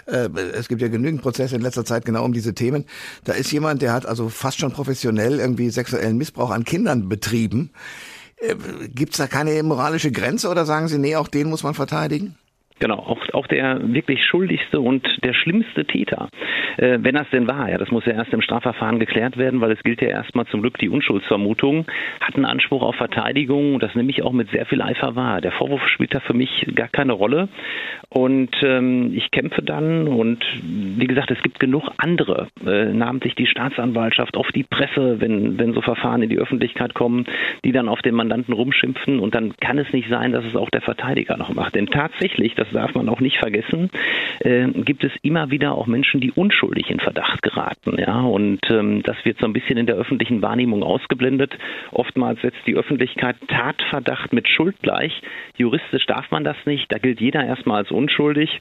es 0.06 0.68
gibt 0.68 0.82
ja 0.82 0.88
genügend 0.88 1.22
Prozesse 1.22 1.56
in 1.56 1.62
letzter 1.62 1.86
Zeit 1.86 2.06
genau 2.06 2.24
um 2.24 2.34
diese 2.34 2.54
Themen, 2.54 2.86
da 3.26 3.34
ist 3.34 3.52
jemand, 3.52 3.82
der 3.82 3.87
der 3.88 3.94
hat 3.94 4.06
also 4.06 4.28
fast 4.28 4.60
schon 4.60 4.74
professionell 4.74 5.40
irgendwie 5.40 5.70
sexuellen 5.70 6.18
Missbrauch 6.18 6.52
an 6.52 6.66
Kindern 6.66 7.08
betrieben. 7.08 7.72
Äh, 8.36 8.56
Gibt 8.94 9.14
es 9.14 9.18
da 9.18 9.28
keine 9.28 9.64
moralische 9.64 10.12
Grenze 10.12 10.50
oder 10.50 10.66
sagen 10.66 10.90
Sie, 10.90 11.00
nee, 11.00 11.16
auch 11.16 11.30
den 11.30 11.48
muss 11.50 11.64
man 11.64 11.74
verteidigen? 11.74 12.36
Genau, 12.80 12.98
auch, 12.98 13.18
auch 13.34 13.48
der 13.48 13.80
wirklich 13.94 14.24
schuldigste 14.24 14.82
und 14.82 15.08
der 15.24 15.34
schlimmste 15.34 15.86
Täter, 15.86 16.30
äh, 16.78 17.00
wenn 17.02 17.16
das 17.16 17.28
denn 17.32 17.48
war, 17.48 17.70
ja, 17.70 17.78
das 17.78 17.90
muss 17.90 18.06
ja 18.06 18.12
erst 18.12 18.34
im 18.34 18.42
Strafverfahren 18.42 19.00
geklärt 19.00 19.38
werden, 19.38 19.62
weil 19.62 19.72
es 19.72 19.82
gilt 19.82 20.02
ja 20.02 20.10
erstmal 20.10 20.46
zum 20.48 20.62
Glück 20.62 20.78
die 20.78 20.90
Unschuldsvermutung, 20.90 21.88
hat 22.22 22.36
einen 22.36 22.46
Anspruch 22.46 22.84
auf 22.84 22.96
Verteidigung 22.96 23.80
das 23.80 23.96
nehme 23.96 24.12
ich 24.12 24.22
auch 24.22 24.34
mit 24.34 24.52
sehr 24.52 24.66
viel 24.66 24.82
Eifer 24.82 25.16
wahr. 25.16 25.42
Der 25.42 25.54
Vorwurf 25.54 25.82
spielt 25.88 26.14
da 26.14 26.20
für 26.20 26.34
mich 26.34 26.68
gar 26.76 26.90
keine 26.90 27.14
Rolle 27.14 27.50
und 28.10 28.52
ähm, 28.64 29.12
ich 29.14 29.32
kämpfe 29.32 29.62
dann 29.62 30.08
und 30.08 30.44
wie 30.64 31.08
gesagt, 31.08 31.30
es 31.30 31.42
gibt 31.44 31.60
genug 31.60 31.90
andere, 31.98 32.48
äh, 32.66 32.86
namentlich 32.86 33.36
die 33.36 33.48
Staatsanwaltschaft, 33.48 34.38
oft 34.38 34.56
die 34.56 34.64
Presse, 34.64 35.20
wenn, 35.20 35.60
wenn 35.60 35.74
so 35.74 35.82
Verfahren 35.82 36.22
in 36.22 36.30
die 36.30 36.40
Öffentlichkeit 36.40 36.94
kommen, 36.94 37.26
die 37.66 37.74
dann 37.74 37.90
auf 37.90 38.02
den 38.02 38.16
Mandanten 38.16 38.54
rumschimpfen 38.54 39.20
und 39.20 39.36
dann 39.36 39.58
kann 39.58 39.78
es 39.78 39.92
nicht 39.92 40.08
sein, 40.10 40.32
dass 40.32 40.46
es 40.46 40.56
auch 40.56 40.70
der 40.70 40.82
Verteidiger 40.82 41.36
noch 41.36 41.54
macht. 41.54 41.76
Denn 41.76 41.88
tatsächlich, 41.88 42.56
das 42.56 42.70
darf 42.72 42.96
man 42.96 43.10
auch 43.10 43.20
nicht 43.20 43.40
vergessen, 43.40 43.90
äh, 44.40 44.68
gibt 44.70 45.04
es 45.04 45.12
immer 45.22 45.52
wieder 45.52 45.74
auch 45.74 45.88
Menschen, 45.88 46.22
die 46.22 46.32
unschuldig 46.32 46.90
in 46.90 47.02
Verdacht 47.02 47.42
geraten. 47.42 47.98
Ja? 48.00 48.22
Und 48.22 48.62
ähm, 48.70 49.04
das 49.04 49.18
wird 49.26 49.38
so 49.40 49.46
ein 49.46 49.54
bisschen 49.54 49.78
in 49.78 49.86
der 49.86 49.96
öffentlichen 49.96 50.42
Wahrnehmung 50.42 50.82
ausgeblendet. 50.82 51.58
Oftmals 51.92 52.42
setzt 52.42 52.66
die 52.66 52.76
Öffentlichkeit 52.76 53.36
Tatverdacht 53.50 54.32
mit 54.32 54.48
Schuld 54.48 54.78
gleich. 54.82 55.22
Juristisch 55.58 56.06
darf 56.06 56.32
man 56.32 56.46
das 56.46 56.58
nicht. 56.66 56.90
Da 56.90 57.00
gilt 57.00 57.20
jeder 57.20 57.44
erstmal 57.44 57.80
als 57.80 57.92
unschuldig. 57.98 58.60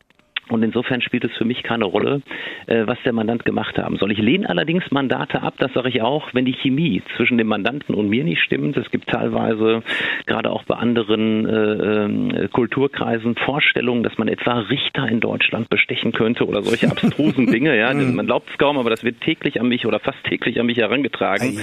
Und 0.48 0.62
insofern 0.62 1.00
spielt 1.00 1.24
es 1.24 1.32
für 1.36 1.44
mich 1.44 1.64
keine 1.64 1.86
Rolle, 1.86 2.22
äh, 2.66 2.86
was 2.86 2.98
der 3.04 3.12
Mandant 3.12 3.44
gemacht 3.44 3.78
haben 3.78 3.96
soll. 3.96 4.12
Ich 4.12 4.18
lehne 4.18 4.48
allerdings 4.48 4.84
Mandate 4.92 5.42
ab, 5.42 5.54
das 5.58 5.72
sage 5.72 5.88
ich 5.88 6.02
auch, 6.02 6.32
wenn 6.34 6.44
die 6.44 6.52
Chemie 6.52 7.02
zwischen 7.16 7.36
dem 7.36 7.48
Mandanten 7.48 7.96
und 7.96 8.08
mir 8.08 8.22
nicht 8.22 8.40
stimmt. 8.40 8.76
Es 8.76 8.90
gibt 8.92 9.08
teilweise, 9.08 9.82
gerade 10.26 10.50
auch 10.50 10.62
bei 10.62 10.76
anderen 10.76 11.46
äh, 11.46 12.44
äh, 12.44 12.48
Kulturkreisen, 12.48 13.34
Vorstellungen, 13.34 14.04
dass 14.04 14.18
man 14.18 14.28
etwa 14.28 14.60
Richter 14.60 15.08
in 15.08 15.18
Deutschland 15.18 15.68
bestechen 15.68 16.12
könnte 16.12 16.46
oder 16.46 16.62
solche 16.62 16.88
abstrusen 16.88 17.46
Dinge. 17.52 17.76
Ja, 17.76 17.92
mhm. 17.92 18.14
man 18.14 18.26
glaubt 18.26 18.48
es 18.48 18.56
kaum, 18.56 18.78
aber 18.78 18.90
das 18.90 19.02
wird 19.02 19.20
täglich 19.22 19.60
an 19.60 19.66
mich 19.66 19.84
oder 19.84 19.98
fast 19.98 20.22
täglich 20.24 20.60
an 20.60 20.66
mich 20.66 20.78
herangetragen. 20.78 21.58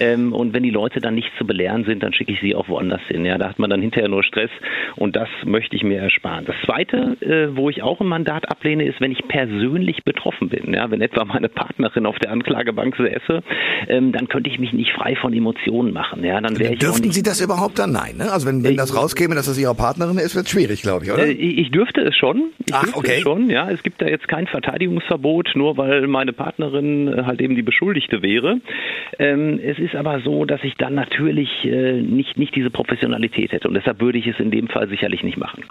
Ähm, 0.00 0.32
und 0.32 0.54
wenn 0.54 0.62
die 0.62 0.70
Leute 0.70 1.00
dann 1.00 1.14
nicht 1.14 1.30
zu 1.36 1.46
belehren 1.46 1.84
sind, 1.84 2.02
dann 2.02 2.14
schicke 2.14 2.32
ich 2.32 2.40
sie 2.40 2.54
auch 2.54 2.68
woanders 2.68 3.02
hin. 3.08 3.26
Ja, 3.26 3.36
da 3.36 3.50
hat 3.50 3.58
man 3.58 3.68
dann 3.68 3.82
hinterher 3.82 4.08
nur 4.08 4.24
Stress 4.24 4.50
und 4.96 5.16
das 5.16 5.28
möchte 5.44 5.76
ich 5.76 5.82
mir 5.82 6.00
ersparen. 6.00 6.46
Das 6.46 6.56
Zweite, 6.64 7.16
äh, 7.20 7.54
wo 7.54 7.68
ich 7.68 7.82
auch 7.82 8.00
im 8.00 8.08
Mandat 8.08 8.21
ablehne, 8.28 8.86
ist, 8.86 9.00
wenn 9.00 9.12
ich 9.12 9.26
persönlich 9.28 10.04
betroffen 10.04 10.48
bin. 10.48 10.74
Ja, 10.74 10.90
wenn 10.90 11.00
etwa 11.00 11.24
meine 11.24 11.48
Partnerin 11.48 12.06
auf 12.06 12.18
der 12.18 12.30
Anklagebank 12.30 12.96
säße, 12.96 13.42
ähm, 13.88 14.12
dann 14.12 14.28
könnte 14.28 14.50
ich 14.50 14.58
mich 14.58 14.72
nicht 14.72 14.92
frei 14.92 15.16
von 15.16 15.32
Emotionen 15.32 15.92
machen. 15.92 16.24
Ja, 16.24 16.40
dann 16.40 16.58
wäre 16.58 16.74
ich 16.74 16.78
Dürften 16.78 17.12
Sie 17.12 17.22
das 17.22 17.40
überhaupt 17.40 17.78
dann? 17.78 17.92
Nein, 17.92 18.16
ne? 18.16 18.32
Also 18.32 18.46
wenn, 18.46 18.64
wenn 18.64 18.76
das 18.76 18.96
rauskäme, 18.96 19.34
dass 19.34 19.46
das 19.46 19.58
Ihre 19.58 19.74
Partnerin 19.74 20.18
ist, 20.18 20.34
wird 20.34 20.46
es 20.46 20.50
schwierig, 20.50 20.82
glaube 20.82 21.04
ich, 21.04 21.12
oder? 21.12 21.26
Äh, 21.26 21.32
ich 21.32 21.70
dürfte 21.70 22.00
es 22.02 22.16
schon. 22.16 22.50
Ich 22.66 22.74
Ach, 22.74 22.86
okay. 22.94 23.16
Es 23.16 23.20
schon, 23.20 23.50
ja. 23.50 23.70
Es 23.70 23.82
gibt 23.82 24.00
da 24.00 24.06
jetzt 24.06 24.28
kein 24.28 24.46
Verteidigungsverbot, 24.46 25.50
nur 25.54 25.76
weil 25.76 26.06
meine 26.06 26.32
Partnerin 26.32 27.08
äh, 27.08 27.22
halt 27.24 27.40
eben 27.40 27.56
die 27.56 27.62
Beschuldigte 27.62 28.22
wäre. 28.22 28.60
Ähm, 29.18 29.60
es 29.62 29.78
ist 29.78 29.94
aber 29.94 30.20
so, 30.20 30.44
dass 30.44 30.62
ich 30.64 30.74
dann 30.76 30.94
natürlich 30.94 31.48
äh, 31.64 32.00
nicht, 32.00 32.38
nicht 32.38 32.54
diese 32.54 32.70
Professionalität 32.70 33.52
hätte 33.52 33.68
und 33.68 33.74
deshalb 33.74 34.00
würde 34.00 34.18
ich 34.18 34.26
es 34.26 34.38
in 34.38 34.50
dem 34.50 34.68
Fall 34.68 34.88
sicherlich 34.88 35.22
nicht 35.22 35.36
machen. 35.36 35.64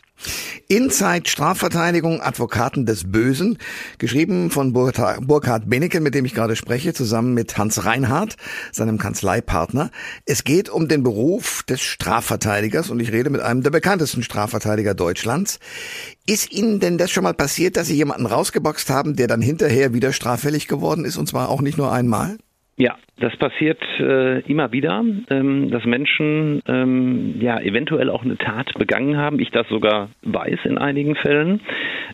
Inside 0.68 1.28
Strafverteidigung, 1.28 2.22
Advokat 2.22 2.41
Advokaten 2.42 2.88
des 2.88 3.12
Bösen, 3.12 3.60
geschrieben 4.00 4.50
von 4.50 4.74
Burkhard 4.74 5.70
Benecke, 5.70 6.00
mit 6.00 6.16
dem 6.16 6.26
ich 6.26 6.34
gerade 6.34 6.56
spreche, 6.56 6.92
zusammen 6.92 7.36
mit 7.36 7.56
Hans 7.60 7.86
Reinhardt, 7.86 8.36
seinem 8.72 8.98
Kanzleipartner. 8.98 9.92
Es 10.26 10.44
geht 10.44 10.68
um 10.68 10.88
den 10.88 11.04
Beruf 11.04 11.62
des 11.62 11.82
Strafverteidigers 11.82 12.90
und 12.90 13.00
ich 13.00 13.12
rede 13.12 13.30
mit 13.30 13.42
einem 13.42 13.62
der 13.62 13.70
bekanntesten 13.70 14.24
Strafverteidiger 14.24 14.96
Deutschlands. 14.96 15.60
Ist 16.26 16.52
Ihnen 16.52 16.80
denn 16.80 16.98
das 16.98 17.12
schon 17.12 17.24
mal 17.24 17.36
passiert, 17.36 17.78
dass 17.78 17.86
Sie 17.86 17.96
jemanden 17.96 18.26
rausgeboxt 18.26 18.90
haben, 18.90 19.16
der 19.16 19.28
dann 19.28 19.42
hinterher 19.42 19.94
wieder 19.94 20.12
straffällig 20.12 20.68
geworden 20.68 21.06
ist 21.06 21.18
und 21.18 21.30
zwar 21.30 21.50
auch 21.50 21.62
nicht 21.62 21.78
nur 21.78 21.92
einmal? 21.92 22.38
Ja, 22.82 22.96
das 23.20 23.38
passiert 23.38 23.80
äh, 24.00 24.40
immer 24.50 24.72
wieder, 24.72 25.06
ähm, 25.30 25.70
dass 25.70 25.86
Menschen 25.86 26.64
ähm, 26.68 27.36
ja 27.40 27.60
eventuell 27.60 28.10
auch 28.10 28.24
eine 28.24 28.40
Tat 28.40 28.74
begangen 28.80 29.18
haben. 29.18 29.40
Ich 29.40 29.52
das 29.52 29.68
sogar 29.70 30.10
weiß 30.24 30.62
in 30.64 30.80
einigen 30.80 31.16
Fällen. 31.16 31.62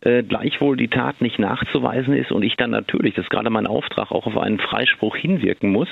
Äh, 0.02 0.24
gleichwohl 0.24 0.76
die 0.76 0.90
Tat 0.90 1.22
nicht 1.22 1.40
nachzuweisen 1.40 2.14
ist 2.14 2.34
und 2.34 2.44
ich 2.44 2.58
dann 2.58 2.72
natürlich, 2.72 3.16
das 3.16 3.24
ist 3.24 3.30
gerade 3.30 3.50
mein 3.50 3.66
Auftrag, 3.66 4.12
auch 4.12 4.28
auf 4.28 4.38
einen 4.38 4.60
Freispruch 4.60 5.16
hinwirken 5.16 5.72
muss. 5.72 5.88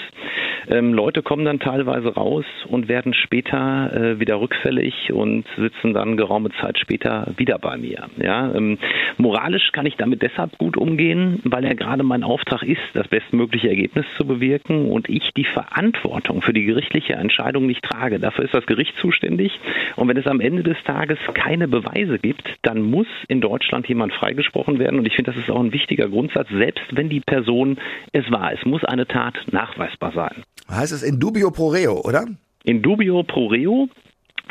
Ähm, 0.68 0.94
Leute 0.94 1.24
kommen 1.24 1.46
dann 1.46 1.62
teilweise 1.62 2.14
raus 2.14 2.46
und 2.68 2.90
werden 2.90 3.14
später 3.14 3.94
äh, 3.94 4.20
wieder 4.20 4.42
rückfällig 4.42 5.14
und 5.14 5.46
sitzen 5.58 5.94
dann 5.94 6.18
geraume 6.18 6.50
Zeit 6.60 6.78
später 6.78 7.28
wieder 7.38 7.58
bei 7.58 7.78
mir. 7.78 8.10
Ja, 8.18 8.54
ähm, 8.54 8.78
moralisch 9.18 9.72
kann 9.72 9.86
ich 9.86 9.96
damit 9.96 10.22
deshalb 10.22 10.58
gut 10.58 10.76
umgehen, 10.76 11.40
weil 11.46 11.64
er 11.64 11.76
gerade 11.76 12.04
mein 12.04 12.24
Auftrag 12.24 12.64
ist, 12.64 12.82
das 12.94 13.08
bestmögliche 13.08 13.70
Ergebnis 13.70 14.06
zu 14.18 14.26
bewirken 14.26 14.65
und 14.68 15.10
ich 15.10 15.32
die 15.36 15.46
Verantwortung 15.46 16.42
für 16.42 16.54
die 16.54 16.66
gerichtliche 16.66 17.14
Entscheidung 17.14 17.66
nicht 17.66 17.84
trage. 17.84 18.20
Dafür 18.20 18.46
ist 18.46 18.54
das 18.54 18.66
Gericht 18.66 18.96
zuständig. 18.98 19.60
Und 19.96 20.08
wenn 20.08 20.18
es 20.18 20.28
am 20.28 20.42
Ende 20.42 20.64
des 20.64 20.78
Tages 20.84 21.18
keine 21.34 21.68
Beweise 21.68 22.20
gibt, 22.20 22.48
dann 22.62 22.82
muss 22.82 23.08
in 23.28 23.42
Deutschland 23.42 23.88
jemand 23.88 24.14
freigesprochen 24.14 24.80
werden. 24.80 25.00
Und 25.00 25.06
ich 25.06 25.16
finde, 25.16 25.32
das 25.32 25.42
ist 25.42 25.50
auch 25.50 25.60
ein 25.60 25.74
wichtiger 25.74 26.10
Grundsatz, 26.10 26.48
selbst 26.50 26.86
wenn 26.92 27.10
die 27.10 27.22
Person 27.22 27.78
es 28.12 28.30
war. 28.32 28.54
Es 28.54 28.66
muss 28.66 28.84
eine 28.84 29.08
Tat 29.08 29.36
nachweisbar 29.52 30.12
sein. 30.14 30.44
Heißt 30.70 30.94
es 30.94 31.04
in 31.04 31.20
dubio 31.20 31.52
pro 31.52 31.68
reo, 31.68 32.02
oder? 32.04 32.26
In 32.64 32.82
dubio 32.82 33.24
pro 33.24 33.48
reo 33.48 33.90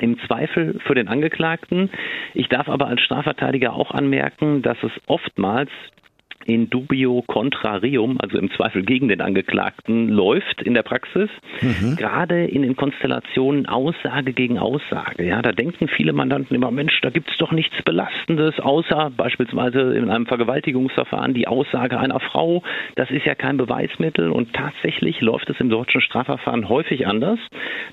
im 0.00 0.18
Zweifel 0.26 0.80
für 0.86 0.94
den 0.94 1.08
Angeklagten. 1.08 1.90
Ich 2.34 2.48
darf 2.48 2.68
aber 2.68 2.88
als 2.88 3.00
Strafverteidiger 3.00 3.74
auch 3.74 3.92
anmerken, 3.92 4.62
dass 4.62 4.76
es 4.82 4.90
oftmals 5.06 5.70
in 6.46 6.70
dubio 6.70 7.22
contrarium, 7.26 8.18
also 8.20 8.38
im 8.38 8.50
Zweifel 8.52 8.82
gegen 8.82 9.08
den 9.08 9.20
Angeklagten, 9.20 10.08
läuft 10.08 10.62
in 10.62 10.74
der 10.74 10.82
Praxis. 10.82 11.30
Mhm. 11.60 11.96
Gerade 11.96 12.44
in 12.44 12.62
den 12.62 12.76
Konstellationen 12.76 13.66
Aussage 13.66 14.32
gegen 14.32 14.58
Aussage. 14.58 15.24
Ja, 15.24 15.42
da 15.42 15.52
denken 15.52 15.88
viele 15.88 16.12
Mandanten 16.12 16.54
immer, 16.54 16.70
Mensch, 16.70 17.00
da 17.02 17.10
gibt 17.10 17.30
es 17.30 17.36
doch 17.38 17.52
nichts 17.52 17.74
Belastendes, 17.84 18.58
außer 18.60 19.10
beispielsweise 19.16 19.94
in 19.94 20.10
einem 20.10 20.26
Vergewaltigungsverfahren 20.26 21.34
die 21.34 21.48
Aussage 21.48 21.98
einer 21.98 22.20
Frau. 22.20 22.62
Das 22.96 23.10
ist 23.10 23.24
ja 23.26 23.34
kein 23.34 23.56
Beweismittel 23.56 24.30
und 24.30 24.52
tatsächlich 24.52 25.20
läuft 25.20 25.50
es 25.50 25.60
im 25.60 25.68
deutschen 25.68 26.00
Strafverfahren 26.00 26.68
häufig 26.68 27.06
anders, 27.06 27.38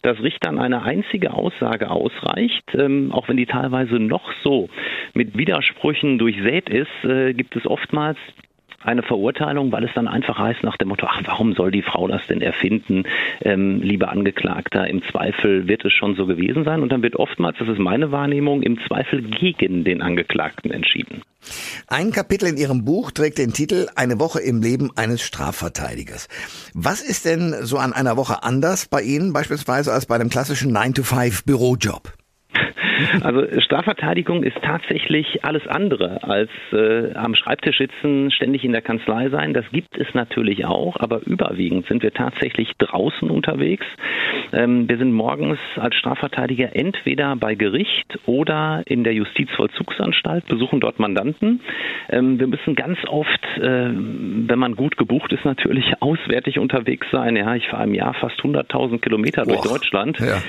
dass 0.01 0.21
Richtern 0.21 0.59
eine 0.59 0.83
einzige 0.83 1.33
Aussage 1.33 1.89
ausreicht, 1.89 2.63
ähm, 2.73 3.11
auch 3.11 3.27
wenn 3.29 3.37
die 3.37 3.45
teilweise 3.45 3.95
noch 3.95 4.31
so 4.43 4.69
mit 5.13 5.37
Widersprüchen 5.37 6.17
durchsät 6.17 6.69
ist, 6.69 7.03
äh, 7.03 7.33
gibt 7.33 7.55
es 7.55 7.65
oftmals 7.65 8.17
eine 8.83 9.03
Verurteilung, 9.03 9.71
weil 9.71 9.83
es 9.83 9.93
dann 9.93 10.07
einfach 10.07 10.37
heißt 10.37 10.63
nach 10.63 10.77
dem 10.77 10.89
Motto, 10.89 11.07
ach, 11.09 11.21
warum 11.25 11.53
soll 11.53 11.71
die 11.71 11.81
Frau 11.81 12.07
das 12.07 12.25
denn 12.27 12.41
erfinden, 12.41 13.03
ähm, 13.41 13.81
lieber 13.81 14.09
Angeklagter, 14.09 14.87
im 14.87 15.03
Zweifel 15.03 15.67
wird 15.67 15.85
es 15.85 15.93
schon 15.93 16.15
so 16.15 16.25
gewesen 16.25 16.63
sein 16.63 16.81
und 16.81 16.91
dann 16.91 17.03
wird 17.03 17.15
oftmals, 17.15 17.57
das 17.59 17.67
ist 17.67 17.79
meine 17.79 18.11
Wahrnehmung, 18.11 18.61
im 18.61 18.79
Zweifel 18.87 19.21
gegen 19.21 19.83
den 19.83 20.01
Angeklagten 20.01 20.71
entschieden. 20.71 21.21
Ein 21.87 22.11
Kapitel 22.11 22.47
in 22.47 22.57
Ihrem 22.57 22.85
Buch 22.85 23.11
trägt 23.11 23.37
den 23.37 23.51
Titel 23.51 23.87
Eine 23.95 24.19
Woche 24.19 24.39
im 24.39 24.61
Leben 24.61 24.91
eines 24.95 25.21
Strafverteidigers. 25.21 26.27
Was 26.73 27.01
ist 27.01 27.25
denn 27.25 27.55
so 27.61 27.77
an 27.77 27.93
einer 27.93 28.15
Woche 28.17 28.43
anders 28.43 28.87
bei 28.87 29.01
Ihnen 29.01 29.33
beispielsweise 29.33 29.91
als 29.91 30.05
bei 30.05 30.15
einem 30.15 30.29
klassischen 30.29 30.75
9-to-5-Bürojob? 30.75 32.13
Also 33.21 33.45
Strafverteidigung 33.61 34.43
ist 34.43 34.57
tatsächlich 34.61 35.43
alles 35.43 35.67
andere 35.67 36.23
als 36.23 36.49
äh, 36.73 37.13
am 37.13 37.35
Schreibtisch 37.35 37.77
sitzen, 37.77 38.31
ständig 38.31 38.63
in 38.63 38.71
der 38.71 38.81
Kanzlei 38.81 39.29
sein. 39.29 39.53
Das 39.53 39.65
gibt 39.71 39.97
es 39.97 40.07
natürlich 40.13 40.65
auch, 40.65 40.97
aber 40.97 41.21
überwiegend 41.25 41.87
sind 41.87 42.03
wir 42.03 42.13
tatsächlich 42.13 42.71
draußen 42.77 43.29
unterwegs. 43.29 43.85
Ähm, 44.53 44.87
wir 44.89 44.97
sind 44.97 45.13
morgens 45.13 45.59
als 45.75 45.95
Strafverteidiger 45.95 46.75
entweder 46.75 47.35
bei 47.35 47.55
Gericht 47.55 48.19
oder 48.25 48.83
in 48.85 49.03
der 49.03 49.13
Justizvollzugsanstalt, 49.13 50.47
besuchen 50.47 50.79
dort 50.79 50.99
Mandanten. 50.99 51.61
Ähm, 52.09 52.39
wir 52.39 52.47
müssen 52.47 52.75
ganz 52.75 52.97
oft, 53.07 53.43
äh, 53.57 53.61
wenn 53.61 54.59
man 54.59 54.75
gut 54.75 54.97
gebucht 54.97 55.31
ist, 55.31 55.45
natürlich 55.45 55.93
auswärtig 55.99 56.59
unterwegs 56.59 57.07
sein. 57.11 57.35
Ja, 57.35 57.55
ich 57.55 57.67
fahre 57.67 57.83
im 57.83 57.93
Jahr 57.93 58.13
fast 58.13 58.39
100.000 58.41 58.99
Kilometer 58.99 59.45
durch 59.45 59.61
Deutschland. 59.61 60.19
Ja 60.19 60.41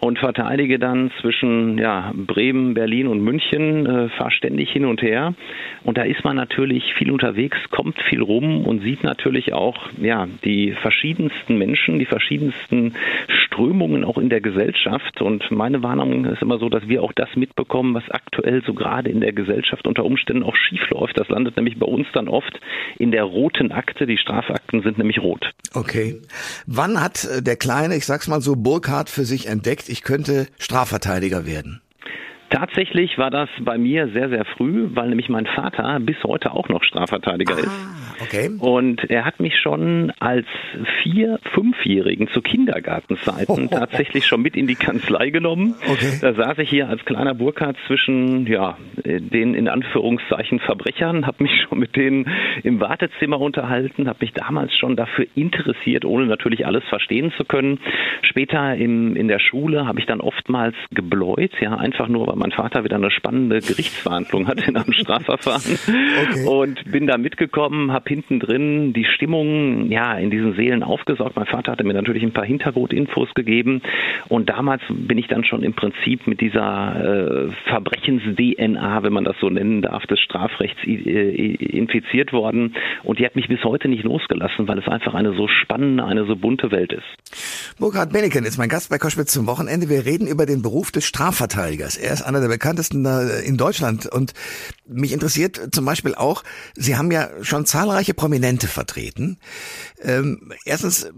und 0.00 0.18
verteidige 0.18 0.78
dann 0.78 1.10
zwischen 1.20 1.78
ja, 1.78 2.12
Bremen, 2.14 2.74
Berlin 2.74 3.06
und 3.06 3.20
München, 3.20 3.86
äh, 3.86 4.08
fahre 4.10 4.30
hin 4.30 4.84
und 4.84 5.02
her. 5.02 5.34
Und 5.84 5.98
da 5.98 6.02
ist 6.02 6.24
man 6.24 6.36
natürlich 6.36 6.94
viel 6.94 7.10
unterwegs, 7.10 7.58
kommt 7.70 8.00
viel 8.02 8.22
rum 8.22 8.66
und 8.66 8.82
sieht 8.82 9.02
natürlich 9.02 9.52
auch 9.52 9.76
ja, 10.00 10.26
die 10.44 10.72
verschiedensten 10.72 11.56
Menschen, 11.58 11.98
die 11.98 12.06
verschiedensten 12.06 12.94
Strömungen 13.28 14.04
auch 14.04 14.18
in 14.18 14.28
der 14.28 14.40
Gesellschaft. 14.40 15.22
Und 15.22 15.50
meine 15.50 15.82
Warnung 15.82 16.24
ist 16.26 16.42
immer 16.42 16.58
so, 16.58 16.68
dass 16.68 16.88
wir 16.88 17.02
auch 17.02 17.12
das 17.12 17.28
mitbekommen, 17.36 17.94
was 17.94 18.08
aktuell 18.10 18.62
so 18.64 18.74
gerade 18.74 19.10
in 19.10 19.20
der 19.20 19.32
Gesellschaft 19.32 19.86
unter 19.86 20.04
Umständen 20.04 20.42
auch 20.42 20.56
schief. 20.56 20.76
Das 21.14 21.28
landet 21.28 21.56
nämlich 21.56 21.78
bei 21.78 21.86
uns 21.86 22.06
dann 22.12 22.28
oft 22.28 22.60
in 22.98 23.10
der 23.10 23.24
roten 23.24 23.72
Akte. 23.72 24.06
Die 24.06 24.18
Strafakten 24.18 24.82
sind 24.82 24.98
nämlich 24.98 25.20
rot. 25.20 25.52
Okay. 25.74 26.20
Wann 26.66 27.02
hat 27.02 27.24
äh, 27.24 27.42
der 27.42 27.56
kleine, 27.56 27.96
ich 27.96 28.06
sag's 28.06 28.28
mal 28.28 28.40
so, 28.40 28.56
Burkhardt 28.56 29.10
für 29.10 29.24
sich 29.24 29.48
entdeckt, 29.48 29.85
ich 29.88 30.02
könnte 30.02 30.46
Strafverteidiger 30.58 31.46
werden? 31.46 31.82
Tatsächlich 32.50 33.18
war 33.18 33.30
das 33.30 33.48
bei 33.60 33.76
mir 33.76 34.08
sehr, 34.08 34.28
sehr 34.28 34.44
früh, 34.44 34.88
weil 34.94 35.08
nämlich 35.08 35.28
mein 35.28 35.46
Vater 35.46 35.98
bis 36.00 36.16
heute 36.24 36.52
auch 36.52 36.68
noch 36.68 36.84
Strafverteidiger 36.84 37.54
ah, 37.56 37.58
ist. 37.58 37.96
Okay. 38.22 38.50
Und 38.58 39.10
er 39.10 39.24
hat 39.24 39.40
mich 39.40 39.58
schon 39.58 40.12
als 40.20 40.46
Vier-, 41.02 41.38
Fünfjährigen 41.54 42.28
zu 42.28 42.42
Kindergartenzeiten 42.42 43.66
oh, 43.66 43.68
tatsächlich 43.70 44.26
schon 44.26 44.42
mit 44.42 44.56
in 44.56 44.66
die 44.66 44.76
Kanzlei 44.76 45.30
genommen. 45.30 45.74
Okay. 45.90 46.18
Da 46.20 46.34
saß 46.34 46.58
ich 46.58 46.70
hier 46.70 46.88
als 46.88 47.04
kleiner 47.04 47.34
Burkhardt 47.34 47.76
zwischen 47.86 48.46
ja, 48.46 48.76
den 49.04 49.54
in 49.54 49.68
Anführungszeichen 49.68 50.60
Verbrechern, 50.60 51.26
habe 51.26 51.42
mich 51.42 51.52
schon 51.68 51.78
mit 51.78 51.96
denen 51.96 52.26
im 52.62 52.80
Wartezimmer 52.80 53.40
unterhalten, 53.40 54.08
habe 54.08 54.18
mich 54.20 54.32
damals 54.32 54.74
schon 54.76 54.96
dafür 54.96 55.26
interessiert, 55.34 56.04
ohne 56.04 56.26
natürlich 56.26 56.64
alles 56.64 56.84
verstehen 56.84 57.32
zu 57.36 57.44
können. 57.44 57.80
Später 58.22 58.76
im, 58.76 59.16
in 59.16 59.28
der 59.28 59.40
Schule 59.40 59.86
habe 59.86 59.98
ich 59.98 60.06
dann 60.06 60.20
oftmals 60.20 60.76
gebläut, 60.90 61.52
ja, 61.60 61.76
einfach 61.76 62.08
nur, 62.08 62.35
weil 62.36 62.48
mein 62.48 62.52
Vater 62.52 62.84
wieder 62.84 62.96
eine 62.96 63.10
spannende 63.10 63.60
Gerichtsverhandlung 63.60 64.46
hatte 64.46 64.64
in 64.64 64.76
einem 64.76 64.92
Strafverfahren 64.92 65.78
okay. 66.30 66.46
und 66.46 66.90
bin 66.90 67.06
da 67.06 67.18
mitgekommen, 67.18 67.92
habe 67.92 68.08
hinten 68.08 68.40
drin 68.40 68.92
die 68.92 69.04
Stimmung 69.04 69.90
ja 69.90 70.14
in 70.14 70.30
diesen 70.30 70.54
Seelen 70.54 70.82
aufgesaugt. 70.82 71.36
Mein 71.36 71.46
Vater 71.46 71.72
hatte 71.72 71.84
mir 71.84 71.94
natürlich 71.94 72.22
ein 72.22 72.32
paar 72.32 72.44
Hintergrundinfos 72.44 73.32
gegeben 73.34 73.82
und 74.28 74.48
damals 74.48 74.82
bin 74.88 75.18
ich 75.18 75.28
dann 75.28 75.44
schon 75.44 75.62
im 75.62 75.74
Prinzip 75.74 76.26
mit 76.26 76.40
dieser 76.40 77.48
äh, 77.48 77.52
Verbrechens-DNA, 77.68 79.02
wenn 79.02 79.12
man 79.12 79.24
das 79.24 79.36
so 79.40 79.48
nennen 79.48 79.82
darf, 79.82 80.06
des 80.06 80.20
Strafrechts 80.20 80.82
äh, 80.84 81.54
infiziert 81.54 82.32
worden 82.32 82.74
und 83.02 83.18
die 83.18 83.24
hat 83.24 83.36
mich 83.36 83.48
bis 83.48 83.62
heute 83.64 83.88
nicht 83.88 84.04
losgelassen, 84.04 84.68
weil 84.68 84.78
es 84.78 84.88
einfach 84.88 85.14
eine 85.14 85.34
so 85.34 85.48
spannende, 85.48 86.04
eine 86.04 86.24
so 86.26 86.36
bunte 86.36 86.70
Welt 86.70 86.92
ist. 86.92 87.76
Burkhard 87.78 88.12
Benneken 88.12 88.44
ist 88.44 88.58
mein 88.58 88.68
Gast 88.68 88.90
bei 88.90 88.98
Koschwitz 88.98 89.32
zum 89.32 89.46
Wochenende. 89.46 89.88
Wir 89.88 90.04
reden 90.04 90.26
über 90.26 90.46
den 90.46 90.62
Beruf 90.62 90.90
des 90.90 91.04
Strafverteidigers. 91.04 91.96
Er 91.96 92.12
ist 92.12 92.25
einer 92.26 92.40
der 92.40 92.48
bekanntesten 92.48 93.06
in 93.06 93.56
Deutschland. 93.56 94.06
Und 94.06 94.34
mich 94.86 95.12
interessiert 95.12 95.68
zum 95.72 95.84
Beispiel 95.84 96.14
auch, 96.14 96.44
Sie 96.74 96.96
haben 96.96 97.10
ja 97.10 97.30
schon 97.42 97.66
zahlreiche 97.66 98.14
Prominente 98.14 98.68
vertreten. 98.68 99.38
Ähm, 100.02 100.52
erstens, 100.64 101.04
äh, 101.04 101.12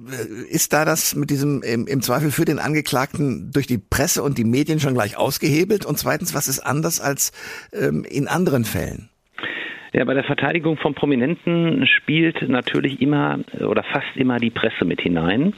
ist 0.49 0.73
da 0.73 0.85
das 0.85 1.15
mit 1.15 1.31
diesem 1.31 1.63
im, 1.63 1.87
im, 1.87 2.03
Zweifel 2.03 2.31
für 2.31 2.45
den 2.45 2.59
Angeklagten 2.59 3.51
durch 3.51 3.67
die 3.67 3.79
Presse 3.79 4.23
und 4.23 4.39
die 4.39 4.45
Medien 4.45 4.81
schon 4.81 4.95
gleich 4.95 5.17
ausgehebelt? 5.17 5.85
Und 5.85 5.99
zweitens, 5.99 6.35
was 6.35 6.49
ist 6.49 6.61
anders 6.61 7.01
als 7.01 7.33
ähm, 7.73 8.05
in 8.05 8.29
anderen 8.29 8.65
Fällen? 8.65 9.11
Ja, 9.93 10.05
bei 10.05 10.15
der 10.15 10.25
Verteidigung 10.25 10.77
von 10.77 10.95
Prominenten 10.95 11.87
spielt 11.87 12.47
natürlich 12.49 13.01
immer 13.01 13.39
oder 13.61 13.83
fast 13.83 14.17
immer 14.17 14.39
die 14.39 14.51
Presse 14.51 14.85
mit 14.85 15.01
hinein. 15.01 15.55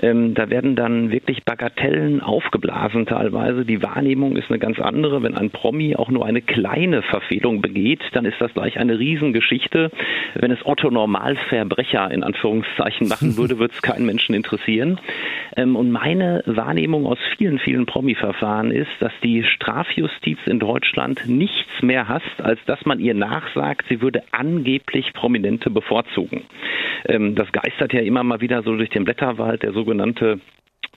Ähm, 0.00 0.34
da 0.34 0.48
werden 0.48 0.76
dann 0.76 1.10
wirklich 1.10 1.44
Bagatellen 1.44 2.20
aufgeblasen 2.22 3.06
teilweise. 3.06 3.64
Die 3.64 3.82
Wahrnehmung 3.82 4.36
ist 4.36 4.48
eine 4.48 4.58
ganz 4.58 4.78
andere. 4.78 5.22
Wenn 5.22 5.34
ein 5.34 5.50
Promi 5.50 5.94
auch 5.94 6.10
nur 6.10 6.24
eine 6.24 6.40
kleine 6.40 7.02
Verfehlung 7.02 7.60
begeht, 7.60 8.00
dann 8.12 8.24
ist 8.24 8.40
das 8.40 8.52
gleich 8.54 8.78
eine 8.78 8.98
Riesengeschichte. 8.98 9.90
Wenn 10.34 10.50
es 10.50 10.64
Otto 10.64 10.90
Normalverbrecher 10.90 12.10
in 12.10 12.22
Anführungszeichen 12.22 13.08
machen 13.08 13.36
würde, 13.36 13.58
würde 13.58 13.74
es 13.74 13.82
keinen 13.82 14.06
Menschen 14.06 14.34
interessieren. 14.34 15.00
Ähm, 15.56 15.76
und 15.76 15.90
meine 15.90 16.42
Wahrnehmung 16.46 17.06
aus 17.06 17.18
vielen, 17.36 17.58
vielen 17.58 17.84
Promi-Verfahren 17.84 18.70
ist, 18.70 18.90
dass 19.00 19.12
die 19.22 19.44
Strafjustiz 19.44 20.38
in 20.46 20.58
Deutschland 20.58 21.26
nichts 21.26 21.82
mehr 21.82 22.08
hasst, 22.08 22.42
als 22.42 22.58
dass 22.66 22.84
man 22.86 23.00
ihr 23.00 23.14
nachsagt, 23.14 23.65
sie 23.88 24.00
würde 24.00 24.22
angeblich 24.32 25.12
Prominente 25.12 25.70
bevorzugen. 25.70 26.44
Ähm, 27.06 27.34
das 27.34 27.50
geistert 27.52 27.92
ja 27.92 28.00
immer 28.00 28.22
mal 28.22 28.40
wieder 28.40 28.62
so 28.62 28.76
durch 28.76 28.90
den 28.90 29.04
Blätterwald, 29.04 29.62
der 29.62 29.72
sogenannte 29.72 30.40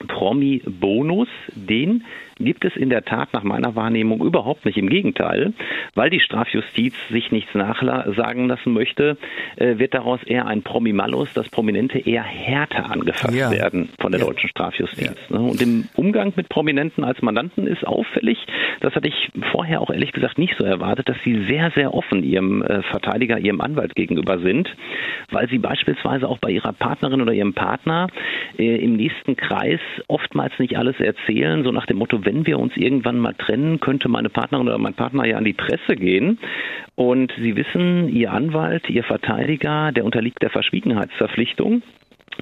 Promi-Bonus, 0.07 1.27
den 1.53 2.03
gibt 2.39 2.65
es 2.65 2.75
in 2.75 2.89
der 2.89 3.03
Tat 3.03 3.33
nach 3.33 3.43
meiner 3.43 3.75
Wahrnehmung 3.75 4.21
überhaupt 4.21 4.65
nicht. 4.65 4.77
Im 4.77 4.89
Gegenteil, 4.89 5.53
weil 5.95 6.09
die 6.09 6.19
Strafjustiz 6.19 6.93
sich 7.09 7.31
nichts 7.31 7.53
nachsagen 7.53 8.47
lassen 8.47 8.73
möchte, 8.73 9.17
äh, 9.57 9.77
wird 9.77 9.93
daraus 9.93 10.23
eher 10.23 10.47
ein 10.47 10.63
Promimalus, 10.63 11.33
dass 11.33 11.49
Prominente 11.49 11.99
eher 11.99 12.23
härter 12.23 12.91
angefasst 12.91 13.35
ja. 13.35 13.51
werden 13.51 13.89
von 13.99 14.11
der 14.11 14.21
ja. 14.21 14.27
deutschen 14.27 14.49
Strafjustiz. 14.49 15.17
Ja. 15.29 15.37
Ne? 15.37 15.41
Und 15.41 15.61
im 15.61 15.87
Umgang 15.95 16.33
mit 16.35 16.49
Prominenten 16.49 17.03
als 17.03 17.21
Mandanten 17.21 17.67
ist 17.67 17.85
auffällig, 17.85 18.37
das 18.79 18.95
hatte 18.95 19.07
ich 19.07 19.29
vorher 19.51 19.81
auch 19.81 19.89
ehrlich 19.89 20.11
gesagt 20.11 20.37
nicht 20.37 20.55
so 20.57 20.63
erwartet, 20.63 21.09
dass 21.09 21.17
sie 21.23 21.45
sehr, 21.45 21.71
sehr 21.71 21.93
offen 21.93 22.23
ihrem 22.23 22.61
äh, 22.61 22.81
Verteidiger, 22.83 23.37
ihrem 23.39 23.61
Anwalt 23.61 23.95
gegenüber 23.95 24.39
sind, 24.39 24.69
weil 25.31 25.49
sie 25.49 25.57
beispielsweise 25.57 26.27
auch 26.27 26.37
bei 26.37 26.51
ihrer 26.51 26.73
Partnerin 26.73 27.21
oder 27.21 27.33
ihrem 27.33 27.53
Partner 27.53 28.07
äh, 28.57 28.75
im 28.77 28.95
nächsten 28.95 29.35
Kreis 29.35 29.79
oftmals 30.07 30.57
nicht 30.59 30.77
alles 30.77 30.99
erzählen, 30.99 31.63
so 31.63 31.71
nach 31.71 31.85
dem 31.85 31.97
Motto, 31.97 32.25
wenn 32.29 32.45
wir 32.45 32.59
uns 32.59 32.77
irgendwann 32.77 33.17
mal 33.17 33.33
trennen, 33.33 33.79
könnte 33.79 34.07
meine 34.07 34.29
Partnerin 34.29 34.67
oder 34.67 34.77
mein 34.77 34.93
Partner 34.93 35.25
ja 35.25 35.37
an 35.37 35.45
die 35.45 35.53
Presse 35.53 35.95
gehen. 35.95 36.37
Und 36.93 37.33
Sie 37.41 37.55
wissen, 37.55 38.07
Ihr 38.07 38.31
Anwalt, 38.31 38.87
Ihr 38.87 39.03
Verteidiger, 39.03 39.91
der 39.91 40.05
unterliegt 40.05 40.43
der 40.43 40.51
Verschwiegenheitsverpflichtung. 40.51 41.81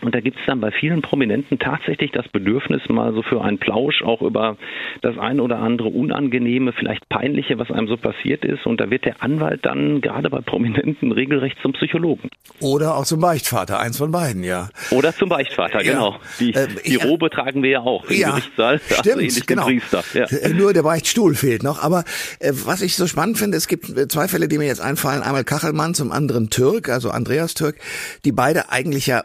Und 0.01 0.15
da 0.15 0.19
gibt 0.19 0.39
es 0.39 0.45
dann 0.45 0.61
bei 0.61 0.71
vielen 0.71 1.01
Prominenten 1.01 1.59
tatsächlich 1.59 2.11
das 2.11 2.27
Bedürfnis, 2.29 2.81
mal 2.89 3.13
so 3.13 3.21
für 3.21 3.41
einen 3.41 3.57
Plausch 3.57 4.01
auch 4.03 4.21
über 4.21 4.57
das 5.01 5.17
ein 5.17 5.39
oder 5.39 5.59
andere 5.59 5.89
Unangenehme, 5.89 6.73
vielleicht 6.73 7.07
Peinliche, 7.09 7.57
was 7.59 7.71
einem 7.71 7.87
so 7.87 7.97
passiert 7.97 8.45
ist. 8.45 8.65
Und 8.65 8.79
da 8.79 8.89
wird 8.89 9.05
der 9.05 9.21
Anwalt 9.23 9.65
dann 9.65 10.01
gerade 10.01 10.29
bei 10.29 10.41
Prominenten 10.41 11.11
regelrecht 11.11 11.57
zum 11.61 11.73
Psychologen. 11.73 12.29
Oder 12.59 12.95
auch 12.95 13.05
zum 13.05 13.19
Beichtvater, 13.19 13.79
eins 13.79 13.97
von 13.97 14.11
beiden, 14.11 14.43
ja. 14.43 14.69
Oder 14.91 15.13
zum 15.15 15.29
Beichtvater, 15.29 15.83
ja. 15.83 15.93
genau. 15.93 16.15
Die, 16.39 16.53
äh, 16.53 16.67
die 16.85 16.95
Robe 16.95 17.29
tragen 17.29 17.63
wir 17.63 17.69
ja 17.69 17.79
auch 17.81 18.05
im 18.09 18.17
ja, 18.17 18.29
Gerichtssaal. 18.31 18.79
Stimmt, 18.79 19.23
also 19.23 19.41
genau. 19.45 19.65
Priester. 19.65 20.03
Ja. 20.13 20.25
Äh, 20.25 20.53
nur 20.53 20.73
der 20.73 20.83
Beichtstuhl 20.83 21.35
fehlt 21.35 21.63
noch. 21.63 21.83
Aber 21.83 22.03
äh, 22.39 22.51
was 22.65 22.81
ich 22.81 22.95
so 22.95 23.07
spannend 23.07 23.37
finde, 23.37 23.57
es 23.57 23.67
gibt 23.67 23.89
äh, 23.89 24.07
zwei 24.07 24.27
Fälle, 24.27 24.47
die 24.47 24.57
mir 24.57 24.67
jetzt 24.67 24.81
einfallen. 24.81 25.21
Einmal 25.21 25.43
Kachelmann, 25.43 25.93
zum 25.93 26.11
anderen 26.11 26.49
Türk, 26.49 26.89
also 26.89 27.09
Andreas 27.09 27.53
Türk, 27.53 27.77
die 28.25 28.31
beide 28.31 28.71
eigentlich 28.71 29.07
ja 29.07 29.23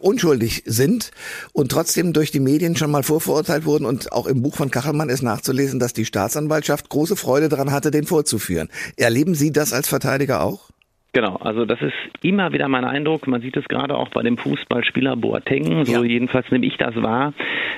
unschuldig 0.00 0.64
sind 0.66 1.10
und 1.52 1.70
trotzdem 1.70 2.12
durch 2.12 2.30
die 2.30 2.40
Medien 2.40 2.76
schon 2.76 2.90
mal 2.90 3.02
vorverurteilt 3.02 3.64
wurden 3.64 3.84
und 3.84 4.12
auch 4.12 4.26
im 4.26 4.42
Buch 4.42 4.56
von 4.56 4.70
Kachelmann 4.70 5.08
ist 5.08 5.22
nachzulesen, 5.22 5.78
dass 5.78 5.92
die 5.92 6.04
Staatsanwaltschaft 6.04 6.88
große 6.88 7.16
Freude 7.16 7.48
daran 7.48 7.70
hatte, 7.70 7.90
den 7.90 8.06
vorzuführen. 8.06 8.68
Erleben 8.96 9.34
Sie 9.34 9.52
das 9.52 9.72
als 9.72 9.88
Verteidiger 9.88 10.42
auch? 10.42 10.71
Genau, 11.14 11.36
also 11.36 11.66
das 11.66 11.78
ist 11.82 11.92
immer 12.22 12.54
wieder 12.54 12.68
mein 12.68 12.86
Eindruck. 12.86 13.26
Man 13.26 13.42
sieht 13.42 13.58
es 13.58 13.68
gerade 13.68 13.98
auch 13.98 14.08
bei 14.08 14.22
dem 14.22 14.38
Fußballspieler 14.38 15.14
Boateng, 15.16 15.84
so 15.84 16.02
ja. 16.02 16.08
jedenfalls 16.08 16.50
nehme 16.50 16.64
ich 16.64 16.78
das 16.78 16.94
wahr. 17.02 17.34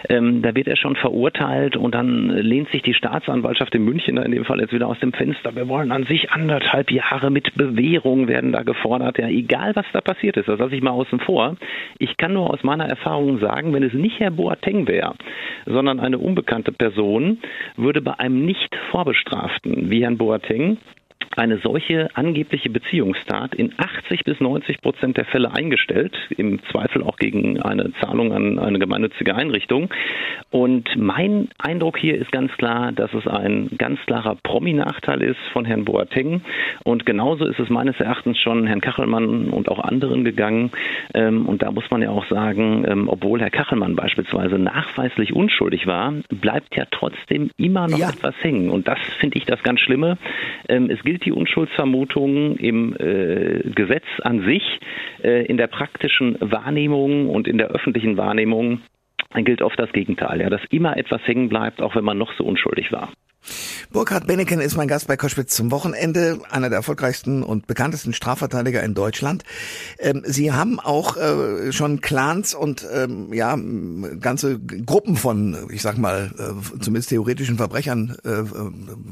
Ähm, 0.09 0.41
da 0.41 0.55
wird 0.55 0.69
er 0.69 0.77
schon 0.77 0.95
verurteilt 0.95 1.77
und 1.77 1.97
dann 1.97 2.29
lehnt 2.29 2.69
sich 2.71 2.83
die 2.83 2.95
Staatsanwaltschaft 2.95 3.75
in 3.75 3.85
München 3.85 4.19
in 4.19 4.31
dem 4.31 4.45
Fall 4.45 4.61
jetzt 4.61 4.73
wieder 4.73 4.87
aus 4.87 5.01
dem 5.01 5.13
Fenster. 5.13 5.57
Wir 5.57 5.67
wollen 5.67 5.91
an 5.91 6.05
sich 6.05 6.31
anderthalb 6.31 6.93
Jahre 6.93 7.33
mit 7.33 7.53
Bewährung 7.57 8.29
werden 8.29 8.53
da 8.53 8.63
gefordert. 8.63 9.19
Ja, 9.19 9.27
egal 9.27 9.75
was 9.75 9.87
da 9.93 10.01
passiert 10.01 10.37
ist, 10.37 10.47
das 10.47 10.61
lasse 10.61 10.77
ich 10.77 10.83
mal 10.83 10.93
außen 10.93 11.19
vor. 11.19 11.57
Ich 11.99 12.17
kann 12.17 12.35
nur 12.35 12.51
aus 12.51 12.63
meiner 12.63 12.87
Erfahrung 12.87 13.41
sagen, 13.41 13.73
wenn 13.73 13.83
es 13.83 13.95
nicht 13.95 14.21
Herr 14.21 14.31
Boateng 14.31 14.87
wäre, 14.87 15.15
sondern 15.67 15.99
eine 15.99 16.19
unbekannte 16.19 16.71
Person, 16.71 17.39
würde 17.77 18.01
bei 18.01 18.17
einem 18.17 18.47
nicht 18.47 18.77
Vorbestraften 18.93 19.91
wie 19.91 20.05
Herrn 20.05 20.19
Boateng 20.19 20.79
eine 21.37 21.59
solche 21.59 22.09
angebliche 22.15 22.71
Beziehungstat 22.71 23.55
in 23.55 23.73
80 23.77 24.25
bis 24.25 24.41
90 24.41 24.81
Prozent 24.81 25.17
der 25.17 25.25
Fälle 25.25 25.53
eingestellt, 25.53 26.17
im 26.37 26.61
Zweifel 26.71 27.03
auch 27.03 27.17
gegen 27.17 27.61
eine 27.61 27.93
Zahlung 28.01 28.33
an 28.33 28.59
eine 28.59 28.79
gemeinnützige 28.79 29.35
Einrichtung. 29.35 29.91
Und 30.51 30.97
mein 30.97 31.49
Eindruck 31.59 31.99
hier 31.99 32.17
ist 32.17 32.31
ganz 32.33 32.53
klar, 32.53 32.93
dass 32.93 33.13
es 33.15 33.27
ein 33.27 33.71
ganz 33.79 34.01
klarer 34.07 34.37
Promi-Nachteil 34.43 35.23
ist 35.23 35.41
von 35.53 35.65
Herrn 35.65 35.85
Boateng. 35.85 36.43
Und 36.85 37.07
genauso 37.07 37.47
ist 37.47 37.59
es 37.59 37.69
meines 37.71 37.99
Erachtens 38.01 38.39
schon 38.39 38.67
Herrn 38.67 38.81
Kachelmann 38.81 39.51
und 39.51 39.69
auch 39.69 39.81
anderen 39.81 40.25
gegangen. 40.25 40.71
Ähm, 41.15 41.47
und 41.47 41.63
da 41.63 41.71
muss 41.71 41.91
man 41.91 42.03
ja 42.03 42.11
auch 42.11 42.27
sagen, 42.27 42.85
ähm, 42.89 43.09
obwohl 43.09 43.41
Herr 43.41 43.51
Kachelmann 43.51 43.97
beispielsweise 43.97 44.59
nachweislich 44.59 45.35
unschuldig 45.35 45.87
war, 45.87 46.13
bleibt 46.29 46.77
ja 46.77 46.85
trotzdem 46.91 47.51
immer 47.57 47.89
noch 47.89 47.99
ja. 47.99 48.11
etwas 48.11 48.35
hängen. 48.41 48.71
Und 48.71 48.89
das 48.89 48.99
finde 49.19 49.39
ich 49.39 49.45
das 49.45 49.63
ganz 49.63 49.81
Schlimme. 49.81 50.19
Ähm, 50.69 50.91
es 50.91 51.03
gilt 51.03 51.14
die 51.19 51.33
Unschuldsvermutung 51.33 52.57
im 52.57 52.95
äh, 52.97 53.71
Gesetz 53.75 54.05
an 54.23 54.45
sich, 54.45 54.63
äh, 55.23 55.45
in 55.47 55.57
der 55.57 55.67
praktischen 55.67 56.37
Wahrnehmung 56.41 57.29
und 57.29 57.49
in 57.49 57.59
der 57.59 57.69
öffentlichen 57.69 58.17
Wahrnehmung 58.17 58.81
gilt 59.43 59.63
oft 59.63 59.79
das 59.79 59.93
Gegenteil, 59.93 60.41
ja, 60.41 60.49
dass 60.49 60.65
immer 60.71 60.97
etwas 60.97 61.21
hängen 61.27 61.49
bleibt, 61.49 61.83
auch 61.83 61.97
wenn 61.97 62.05
man 62.05 62.19
noch 62.19 62.33
so 62.35 62.45
unschuldig 62.45 62.93
war. 62.93 63.11
Burkhard 63.91 64.27
Benneken 64.27 64.61
ist 64.61 64.77
mein 64.77 64.89
Gast 64.89 65.07
bei 65.07 65.17
Koschwitz 65.17 65.55
zum 65.55 65.71
Wochenende, 65.71 66.41
einer 66.51 66.69
der 66.69 66.79
erfolgreichsten 66.79 67.43
und 67.43 67.67
bekanntesten 67.67 68.13
Strafverteidiger 68.13 68.83
in 68.83 68.95
Deutschland. 68.95 69.45
Ähm, 69.99 70.23
Sie 70.27 70.53
haben 70.53 70.81
auch 70.81 71.17
äh, 71.17 71.73
schon 71.73 72.01
Clans 72.01 72.55
und 72.55 72.87
ähm, 72.93 73.33
ja 73.33 73.57
ganze 74.21 74.59
Gruppen 74.59 75.17
von, 75.17 75.69
ich 75.71 75.83
sag 75.83 75.99
mal, 75.99 76.33
äh, 76.39 76.81
zumindest 76.81 77.11
theoretischen 77.11 77.57
Verbrechern 77.57 78.17
äh, 78.25 78.43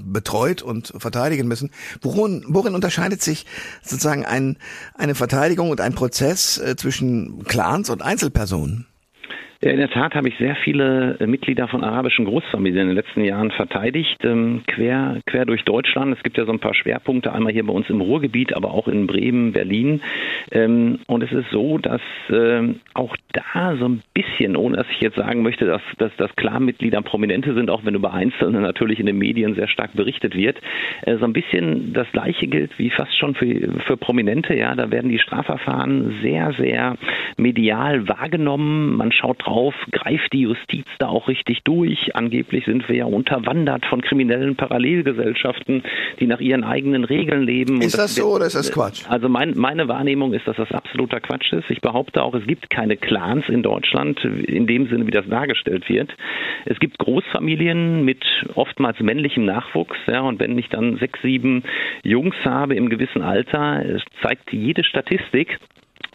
betreut 0.05 0.63
und 0.63 0.93
verteidigen 0.97 1.49
müssen. 1.49 1.71
Worin, 2.01 2.45
worin 2.49 2.75
unterscheidet 2.75 3.23
sich 3.23 3.47
sozusagen 3.83 4.25
ein, 4.25 4.59
eine 4.95 5.15
Verteidigung 5.15 5.71
und 5.71 5.81
ein 5.81 5.95
Prozess 5.95 6.61
zwischen 6.77 7.45
Clans 7.45 7.91
und 7.91 8.03
Einzelpersonen? 8.03 8.87
In 9.65 9.77
der 9.77 9.91
Tat 9.91 10.17
habe 10.17 10.29
ich 10.29 10.37
sehr 10.39 10.57
viele 10.57 11.17
äh, 11.21 11.27
Mitglieder 11.29 11.69
von 11.69 11.85
arabischen 11.85 12.25
Großfamilien 12.25 12.81
in 12.81 12.89
den 12.89 12.97
letzten 12.97 13.23
Jahren 13.23 13.53
verteidigt, 13.53 14.19
ähm, 14.25 14.65
quer, 14.67 15.21
quer 15.25 15.45
durch 15.45 15.63
Deutschland. 15.63 16.17
Es 16.17 16.23
gibt 16.25 16.37
ja 16.37 16.45
so 16.45 16.51
ein 16.51 16.59
paar 16.59 16.75
Schwerpunkte, 16.75 17.33
einmal 17.33 17.53
hier 17.53 17.65
bei 17.65 17.73
uns 17.73 17.89
im 17.89 18.01
Ruhrgebiet, 18.01 18.57
aber 18.57 18.73
auch 18.73 18.89
in 18.89 19.07
Bremen, 19.07 19.53
Berlin. 19.53 20.01
Ähm, 20.51 20.99
und 21.07 21.23
es 21.23 21.31
ist 21.31 21.49
so, 21.53 21.79
dass 21.79 22.01
ähm, 22.29 22.81
auch 22.95 23.17
da 23.33 23.77
so 23.77 23.87
ein 23.87 24.03
bisschen, 24.15 24.57
ohne 24.57 24.79
dass 24.79 24.87
ich 24.91 25.01
jetzt 25.01 25.17
sagen 25.17 25.43
möchte, 25.43 25.65
dass, 25.65 25.83
dass, 25.99 26.11
dass 26.17 26.35
Clan-Mitglieder 26.35 27.01
Prominente 27.01 27.55
sind, 27.55 27.71
auch 27.71 27.85
wenn 27.85 27.95
über 27.95 28.13
Einzelne 28.13 28.61
natürlich 28.61 28.99
in 28.99 29.07
den 29.07 29.19
Medien 29.19 29.55
sehr 29.55 29.69
stark 29.69 29.93
berichtet 29.95 30.35
wird, 30.35 30.61
äh, 31.03 31.19
so 31.19 31.25
ein 31.25 31.33
bisschen 31.33 31.93
das 31.93 32.11
Gleiche 32.11 32.49
gilt 32.49 32.77
wie 32.81 32.91
fast 32.91 33.17
schon 33.17 33.37
für, 33.37 33.47
für 33.87 33.97
Prominente. 33.97 34.57
Ja, 34.57 34.75
da 34.75 34.91
werden 34.91 35.09
die 35.09 35.21
Strafverfahren 35.21 36.19
sehr, 36.21 36.53
sehr 36.55 36.97
medial 37.37 38.09
wahrgenommen. 38.09 38.97
Man 38.97 39.13
schaut 39.13 39.47
drauf, 39.47 39.52
auf, 39.53 39.75
greift 39.91 40.33
die 40.33 40.43
Justiz 40.43 40.87
da 40.99 41.09
auch 41.09 41.29
richtig 41.29 41.63
durch? 41.65 42.17
Angeblich 42.17 42.65
sind 42.65 42.89
wir 42.89 42.97
ja 42.97 43.05
unterwandert 43.05 43.87
von 43.87 44.01
kriminellen 44.01 44.57
Parallelgesellschaften, 44.57 45.83
die 46.19 46.27
nach 46.27 46.41
ihren 46.41 46.65
eigenen 46.65 47.05
Regeln 47.05 47.43
leben. 47.45 47.81
Ist 47.81 47.95
das, 47.95 48.15
das, 48.15 48.15
so 48.17 48.35
oder 48.35 48.47
ist 48.47 48.57
das 48.57 48.73
Quatsch? 48.73 49.05
Also 49.09 49.29
mein, 49.29 49.53
meine 49.57 49.89
Wahrnehmung 49.89 50.33
ist, 50.33 50.47
dass 50.49 50.57
das 50.57 50.73
absoluter 50.73 51.21
Quatsch 51.21 51.53
ist. 51.53 51.71
Ich 51.71 51.81
behaupte 51.81 52.23
auch, 52.23 52.35
es 52.35 52.47
gibt 52.47 52.71
keine 52.71 52.97
Clans 52.97 53.49
in 53.49 53.63
Deutschland 53.63 54.25
in 54.25 54.67
dem 54.67 54.89
Sinne, 54.89 55.07
wie 55.07 55.11
das 55.11 55.27
dargestellt 55.29 55.89
wird. 55.89 56.15
Es 56.65 56.79
gibt 56.81 56.99
Großfamilien 56.99 58.05
mit 58.05 58.25
oftmals 58.55 58.99
männlichem 59.01 59.45
Nachwuchs, 59.45 59.99
ja, 60.07 60.21
und 60.21 60.41
wenn 60.41 60.57
ich 60.59 60.69
dann 60.69 60.97
sechs, 60.97 61.21
sieben 61.23 61.65
Jungs 62.03 62.37
habe 62.45 62.75
im 62.75 62.89
gewissen 62.89 63.23
Alter, 63.23 63.83
zeigt 64.23 64.53
jede 64.53 64.85
Statistik, 64.85 65.59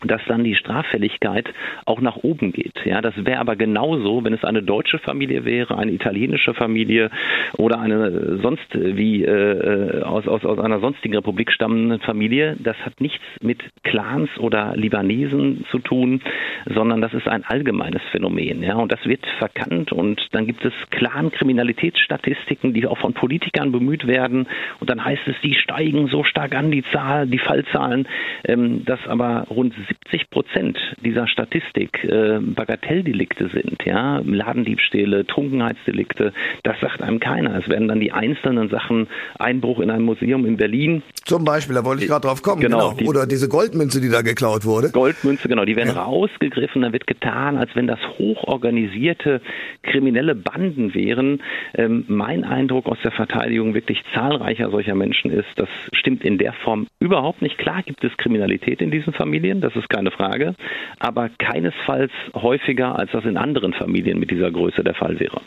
dass 0.04 0.22
dann 0.28 0.44
die 0.44 0.56
Straffälligkeit 0.56 1.50
auch 1.86 2.02
nach 2.02 2.18
oben 2.18 2.52
geht. 2.52 2.86
Ja, 2.86 3.02
das 3.02 3.14
wäre 3.18 3.40
aber 3.40 3.56
genauso, 3.56 4.24
wenn 4.24 4.34
es 4.34 4.44
eine 4.44 4.62
deutsche 4.62 5.00
Familie 5.00 5.44
wäre, 5.44 5.78
eine 5.78 5.92
italienische 5.92 6.54
Familie 6.54 7.10
oder 7.58 7.80
eine 7.80 8.38
sonst 8.38 8.68
wie 8.74 9.24
äh, 9.24 10.04
aus, 10.04 10.28
aus, 10.28 10.46
aus 10.46 10.60
einer 10.60 10.80
sonstigen 10.80 11.16
Republik 11.16 11.52
stammende 11.52 11.98
Familie. 12.00 12.56
Das 12.60 12.78
hat 12.86 13.02
nichts 13.02 13.24
mit 13.42 13.64
Clans 13.84 14.30
oder 14.38 14.76
Libanesen 14.76 15.66
zu 15.72 15.80
tun, 15.80 16.22
sondern 16.66 17.02
das 17.02 17.14
ist 17.14 17.28
ein 17.28 17.44
allgemeines 17.44 18.02
Phänomen. 18.12 18.62
Ja, 18.62 18.76
und 18.76 18.92
das 18.92 19.04
wird 19.06 19.26
verkannt 19.40 19.92
und 19.92 20.28
dann 20.32 20.46
gibt 20.46 20.64
es 20.64 20.74
Clan-Kriminalitätsstatistiken, 20.92 22.74
die 22.74 22.86
auch 22.86 23.00
von 23.00 23.14
Politikern 23.14 23.72
bemüht 23.72 24.06
werden 24.06 24.48
und 24.80 24.90
dann 24.90 25.04
heißt 25.04 25.28
es, 25.28 25.36
die 25.42 25.56
steigen 25.56 26.08
so 26.08 26.24
stark 26.24 26.56
an, 26.56 26.70
die 26.70 26.84
Zahl, 26.92 27.26
die 27.26 27.40
Fallzahlen, 27.40 28.08
ähm, 28.46 28.86
dass 28.86 29.00
aber 29.08 29.48
rund 29.50 29.74
70 29.88 30.30
Prozent 30.30 30.78
dieser 31.04 31.28
Statistik 31.28 32.04
äh, 32.04 32.40
Bagatelldelikte 32.40 33.50
sind, 33.50 33.84
ja, 33.86 34.20
Ladendiebstähle, 34.20 35.26
Trunkenheitsdelikte, 35.26 36.34
das 36.64 36.80
sagt 36.80 37.02
einem 37.02 37.20
keiner. 37.20 37.58
Es 37.58 37.70
werden 37.70 37.88
dann 37.88 38.00
die 38.00 38.12
einzelnen 38.12 38.70
Sachen, 38.70 39.08
Einbruch 39.40 39.80
in 39.80 39.90
ein 39.90 40.02
Museum 40.02 40.46
in 40.46 40.58
Berlin. 40.58 41.04
Zum 41.26 41.44
Beispiel, 41.46 41.76
da 41.76 41.86
wollte 41.86 42.04
ich 42.04 42.10
gerade 42.10 42.28
drauf 42.28 42.42
kommen, 42.42 42.62
genau. 42.62 42.90
genau. 42.90 42.94
Die, 42.98 43.06
Oder 43.06 43.26
diese 43.26 43.50
Goldmünze, 43.50 44.02
die 44.02 44.10
da 44.10 44.22
geklaut 44.22 44.66
wurde. 44.66 44.92
Goldmünze, 44.92 45.48
genau, 45.48 45.66
die 45.66 45.76
werden 45.76 45.96
ja. 45.96 46.04
rausgegriffen, 46.04 46.82
da 46.82 46.94
wird 46.94 47.08
getan, 47.08 47.58
als 47.58 47.76
wenn 47.76 47.88
das 47.88 48.00
hochorganisierte 48.18 49.42
kriminelle 49.84 50.36
Banden 50.36 50.94
wären. 50.94 51.42
Ähm, 51.76 52.06
mein 52.08 52.44
Eindruck 52.44 52.88
aus 52.88 52.98
der 53.04 53.12
Verteidigung 53.12 53.74
wirklich 53.74 54.04
zahlreicher 54.14 54.70
solcher 54.70 54.96
Menschen 54.96 55.32
ist, 55.32 55.48
das 55.56 55.70
stimmt 55.94 56.24
in 56.24 56.38
der 56.38 56.54
Form 56.54 56.88
überhaupt 57.00 57.42
nicht. 57.42 57.58
Klar 57.58 57.84
gibt 57.84 58.04
es 58.04 58.16
Kriminalität 58.18 58.82
in 58.82 58.92
diesen 58.92 59.14
Familien, 59.14 59.62
das 59.62 59.76
ist 59.78 59.90
keine 59.90 60.12
Frage, 60.12 60.56
aber 61.00 61.30
keinesfalls 61.38 62.12
häufiger, 62.34 62.98
als 62.98 63.12
das 63.12 63.24
in 63.26 63.38
anderen 63.38 63.74
Familien 63.74 64.20
mit 64.20 64.32
dieser 64.32 64.52
Größe 64.52 64.84
der 64.84 64.96
Fall 64.96 65.20
wäre. 65.20 65.42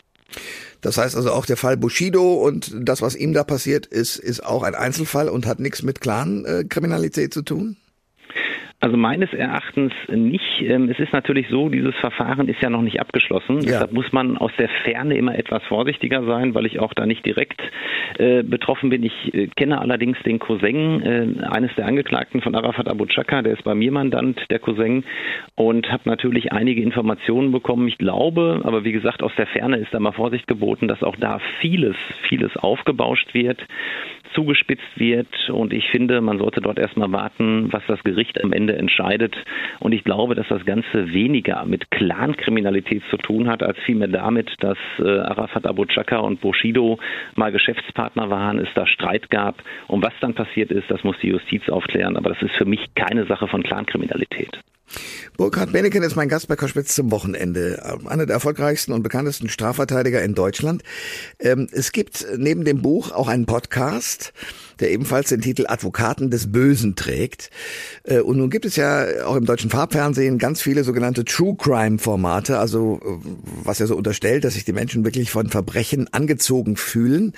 Das 0.81 0.97
heißt 0.97 1.15
also 1.15 1.31
auch 1.31 1.45
der 1.45 1.57
Fall 1.57 1.77
Bushido 1.77 2.33
und 2.33 2.73
das, 2.81 3.01
was 3.01 3.15
ihm 3.15 3.33
da 3.33 3.43
passiert 3.43 3.85
ist, 3.85 4.17
ist 4.17 4.43
auch 4.43 4.63
ein 4.63 4.75
Einzelfall 4.75 5.29
und 5.29 5.45
hat 5.45 5.59
nichts 5.59 5.83
mit 5.83 6.01
Clan-Kriminalität 6.01 7.33
zu 7.33 7.43
tun? 7.43 7.77
Also 8.81 8.97
meines 8.97 9.31
Erachtens 9.31 9.93
nicht. 10.09 10.61
Ähm, 10.61 10.89
es 10.89 10.97
ist 10.97 11.13
natürlich 11.13 11.47
so, 11.49 11.69
dieses 11.69 11.93
Verfahren 11.97 12.47
ist 12.47 12.63
ja 12.63 12.69
noch 12.71 12.81
nicht 12.81 12.99
abgeschlossen. 12.99 13.57
Ja. 13.57 13.73
Deshalb 13.73 13.93
muss 13.93 14.11
man 14.11 14.39
aus 14.39 14.51
der 14.57 14.69
Ferne 14.83 15.15
immer 15.15 15.37
etwas 15.37 15.61
vorsichtiger 15.65 16.23
sein, 16.25 16.55
weil 16.55 16.65
ich 16.65 16.79
auch 16.79 16.95
da 16.95 17.05
nicht 17.05 17.23
direkt 17.23 17.61
äh, 18.17 18.41
betroffen 18.41 18.89
bin. 18.89 19.03
Ich 19.03 19.33
äh, 19.35 19.47
kenne 19.55 19.79
allerdings 19.79 20.17
den 20.23 20.39
Cousin 20.39 21.03
äh, 21.03 21.45
eines 21.45 21.75
der 21.75 21.85
Angeklagten 21.85 22.41
von 22.41 22.55
Arafat 22.55 22.89
Abu 22.89 23.05
Chaka, 23.05 23.43
der 23.43 23.53
ist 23.53 23.63
bei 23.63 23.75
mir 23.75 23.91
Mandant, 23.91 24.41
der 24.49 24.57
Cousin, 24.57 25.03
und 25.53 25.91
habe 25.91 26.09
natürlich 26.09 26.51
einige 26.51 26.81
Informationen 26.81 27.51
bekommen. 27.51 27.87
Ich 27.87 27.99
glaube, 27.99 28.61
aber 28.63 28.83
wie 28.83 28.93
gesagt, 28.93 29.21
aus 29.21 29.31
der 29.37 29.45
Ferne 29.45 29.77
ist 29.77 29.93
da 29.93 29.99
mal 29.99 30.11
Vorsicht 30.11 30.47
geboten, 30.47 30.87
dass 30.87 31.03
auch 31.03 31.15
da 31.17 31.39
vieles, 31.59 31.95
vieles 32.27 32.57
aufgebauscht 32.57 33.35
wird 33.35 33.63
zugespitzt 34.33 34.97
wird. 34.97 35.27
Und 35.49 35.73
ich 35.73 35.89
finde, 35.89 36.21
man 36.21 36.39
sollte 36.39 36.61
dort 36.61 36.79
erstmal 36.79 37.11
warten, 37.11 37.71
was 37.71 37.83
das 37.87 38.03
Gericht 38.03 38.41
am 38.43 38.53
Ende 38.53 38.75
entscheidet. 38.75 39.35
Und 39.79 39.91
ich 39.93 40.03
glaube, 40.03 40.35
dass 40.35 40.47
das 40.47 40.65
Ganze 40.65 41.13
weniger 41.13 41.65
mit 41.65 41.91
Clankriminalität 41.91 43.03
zu 43.09 43.17
tun 43.17 43.47
hat, 43.47 43.63
als 43.63 43.77
vielmehr 43.85 44.07
damit, 44.07 44.51
dass 44.59 44.77
äh, 44.99 45.19
Arafat 45.19 45.65
Abu 45.65 45.85
Chaka 45.85 46.17
und 46.17 46.41
Bushido 46.41 46.99
mal 47.35 47.51
Geschäftspartner 47.51 48.29
waren, 48.29 48.59
es 48.59 48.69
da 48.75 48.87
Streit 48.87 49.29
gab. 49.29 49.61
Und 49.87 50.03
was 50.03 50.13
dann 50.21 50.33
passiert 50.33 50.71
ist, 50.71 50.89
das 50.89 51.03
muss 51.03 51.17
die 51.21 51.29
Justiz 51.29 51.67
aufklären. 51.69 52.17
Aber 52.17 52.29
das 52.29 52.41
ist 52.41 52.55
für 52.55 52.65
mich 52.65 52.93
keine 52.95 53.25
Sache 53.25 53.47
von 53.47 53.63
Clankriminalität. 53.63 54.59
Burkhard 55.37 55.71
Benneken 55.71 56.03
ist 56.03 56.15
mein 56.15 56.29
Gast 56.29 56.47
bei 56.47 56.55
Koschwitz 56.55 56.93
zum 56.93 57.09
Wochenende. 57.11 57.99
Einer 58.05 58.25
der 58.25 58.35
erfolgreichsten 58.35 58.91
und 58.91 59.03
bekanntesten 59.03 59.49
Strafverteidiger 59.49 60.21
in 60.21 60.35
Deutschland. 60.35 60.83
Ähm, 61.39 61.67
es 61.71 61.91
gibt 61.91 62.27
neben 62.37 62.63
dem 62.63 62.81
Buch 62.81 63.11
auch 63.11 63.27
einen 63.27 63.45
Podcast, 63.45 64.33
der 64.79 64.91
ebenfalls 64.91 65.29
den 65.29 65.41
Titel 65.41 65.65
Advokaten 65.67 66.29
des 66.29 66.51
Bösen 66.51 66.95
trägt. 66.95 67.49
Äh, 68.03 68.19
und 68.19 68.37
nun 68.37 68.49
gibt 68.49 68.65
es 68.65 68.75
ja 68.75 69.25
auch 69.25 69.35
im 69.35 69.45
deutschen 69.45 69.69
Farbfernsehen 69.69 70.37
ganz 70.37 70.61
viele 70.61 70.83
sogenannte 70.83 71.25
True 71.25 71.55
Crime 71.57 71.97
Formate, 71.97 72.59
also 72.59 72.99
äh, 73.03 73.27
was 73.63 73.79
ja 73.79 73.87
so 73.87 73.95
unterstellt, 73.95 74.43
dass 74.43 74.53
sich 74.53 74.65
die 74.65 74.73
Menschen 74.73 75.05
wirklich 75.05 75.31
von 75.31 75.49
Verbrechen 75.49 76.07
angezogen 76.13 76.75
fühlen. 76.75 77.33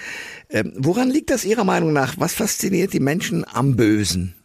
Ähm, 0.50 0.74
woran 0.76 1.10
liegt 1.10 1.30
das 1.30 1.46
Ihrer 1.46 1.64
Meinung 1.64 1.94
nach? 1.94 2.16
Was 2.18 2.34
fasziniert 2.34 2.94
die 2.94 3.00
Menschen 3.00 3.46
am 3.48 3.76
Bösen? 3.76 4.36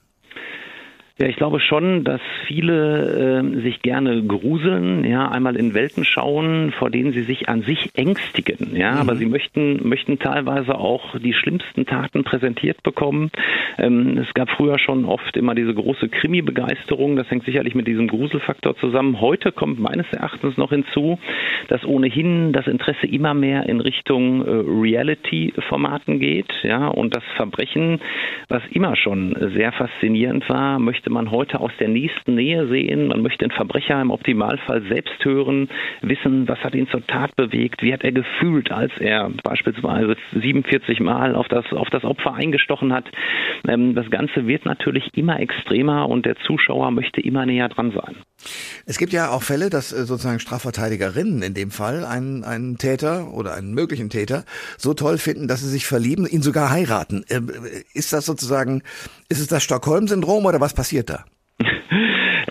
Ja, 1.21 1.27
ich 1.27 1.35
glaube 1.35 1.59
schon, 1.59 2.05
dass 2.05 2.21
viele 2.47 3.43
äh, 3.43 3.61
sich 3.63 3.83
gerne 3.83 4.23
gruseln, 4.23 5.05
ja, 5.05 5.29
einmal 5.29 5.57
in 5.57 5.75
Welten 5.75 6.05
schauen, 6.05 6.71
vor 6.79 6.91
denen 6.91 7.13
sie 7.13 7.23
sich 7.23 7.49
an 7.49 7.63
sich 7.63 7.91
ängstigen, 7.97 8.77
ja, 8.77 8.93
mhm. 8.93 8.99
aber 8.99 9.17
sie 9.17 9.27
möchten 9.27 9.89
möchten 9.89 10.21
teilweise 10.21 10.77
auch 10.77 11.19
die 11.19 11.33
schlimmsten 11.33 11.87
Taten 11.87 12.23
präsentiert 12.23 12.85
bekommen. 12.85 13.33
Ähm, 13.79 14.17
es 14.19 14.33
gab 14.35 14.49
früher 14.49 14.79
schon 14.79 15.07
oft 15.07 15.37
immer 15.37 15.57
diese 15.57 15.75
große 15.75 16.09
Krimi-Begeisterung, 16.09 17.17
das 17.17 17.29
hängt 17.29 17.45
sicherlich 17.45 17.75
mit 17.75 17.89
diesem 17.89 18.07
Gruselfaktor 18.07 18.77
zusammen. 18.77 19.21
Heute 19.21 19.51
kommt 19.51 19.81
meines 19.81 20.07
Erachtens 20.13 20.57
noch 20.57 20.71
hinzu, 20.71 21.19
dass 21.67 21.85
ohnehin 21.85 22.53
das 22.53 22.69
Interesse 22.69 23.09
immer 23.09 23.35
mehr 23.35 23.69
in 23.69 23.81
Richtung 23.81 24.47
äh, 24.47 24.51
Reality-Formaten 24.51 26.21
geht, 26.21 26.53
ja, 26.63 26.87
und 26.87 27.17
das 27.17 27.25
Verbrechen, 27.35 27.99
was 28.49 28.63
immer 28.71 28.95
schon 28.95 29.35
sehr 29.57 29.73
faszinierend 29.73 30.49
war, 30.49 30.79
möchte 30.79 31.08
möchte 31.09 31.15
man 31.15 31.31
heute 31.31 31.61
aus 31.61 31.73
der 31.81 31.89
nächsten 31.89 32.35
Nähe 32.35 32.69
sehen. 32.69 33.09
Man 33.09 33.23
möchte 33.23 33.39
den 33.47 33.51
Verbrecher 33.51 34.01
im 34.01 34.11
Optimalfall 34.11 34.83
selbst 34.89 35.25
hören, 35.25 35.69
wissen, 36.03 36.47
was 36.49 36.59
hat 36.59 36.75
ihn 36.75 36.89
zur 36.89 37.07
Tat 37.07 37.35
bewegt, 37.35 37.83
wie 37.83 37.93
hat 37.93 38.05
er 38.05 38.13
gefühlt, 38.13 38.71
als 38.71 38.93
er 38.99 39.31
beispielsweise 39.43 40.17
47 40.35 41.01
Mal 41.01 41.35
auf 41.35 41.49
das, 41.49 41.65
auf 41.73 41.89
das 41.91 42.05
Opfer 42.05 42.35
eingestochen 42.35 42.93
hat. 42.93 43.07
Ähm, 43.67 43.95
das 43.95 44.11
Ganze 44.11 44.47
wird 44.47 44.67
natürlich 44.67 45.09
immer 45.15 45.41
extremer 45.41 46.09
und 46.09 46.27
der 46.27 46.37
Zuschauer 46.37 46.91
möchte 46.91 47.21
immer 47.23 47.47
näher 47.47 47.69
dran 47.69 47.93
sein. 47.93 48.17
Es 48.87 48.99
gibt 48.99 49.13
ja 49.13 49.31
auch 49.31 49.43
Fälle, 49.43 49.71
dass 49.71 49.93
äh, 49.93 50.05
sozusagen 50.05 50.41
Strafverteidigerinnen 50.41 51.43
in 51.43 51.55
dem 51.55 51.71
Fall 51.71 52.05
einen, 52.05 52.45
einen 52.45 52.79
Täter 52.79 53.33
oder 53.33 53.55
einen 53.55 53.75
möglichen 53.75 54.11
Täter 54.11 54.45
so 54.77 54.95
toll 54.95 55.19
finden, 55.19 55.49
dass 55.49 55.61
sie 55.61 55.69
sich 55.69 55.87
verlieben, 55.87 56.27
ihn 56.27 56.43
sogar 56.43 56.71
heiraten. 56.71 57.25
Ähm, 57.31 57.51
ist 57.95 58.13
das 58.13 58.27
sozusagen, 58.27 58.83
ist 59.29 59.41
es 59.41 59.49
das 59.49 59.63
Stockholm-Syndrom 59.63 60.45
oder 60.47 60.61
was 60.61 60.75
passiert 60.75 60.98
da? 61.03 61.25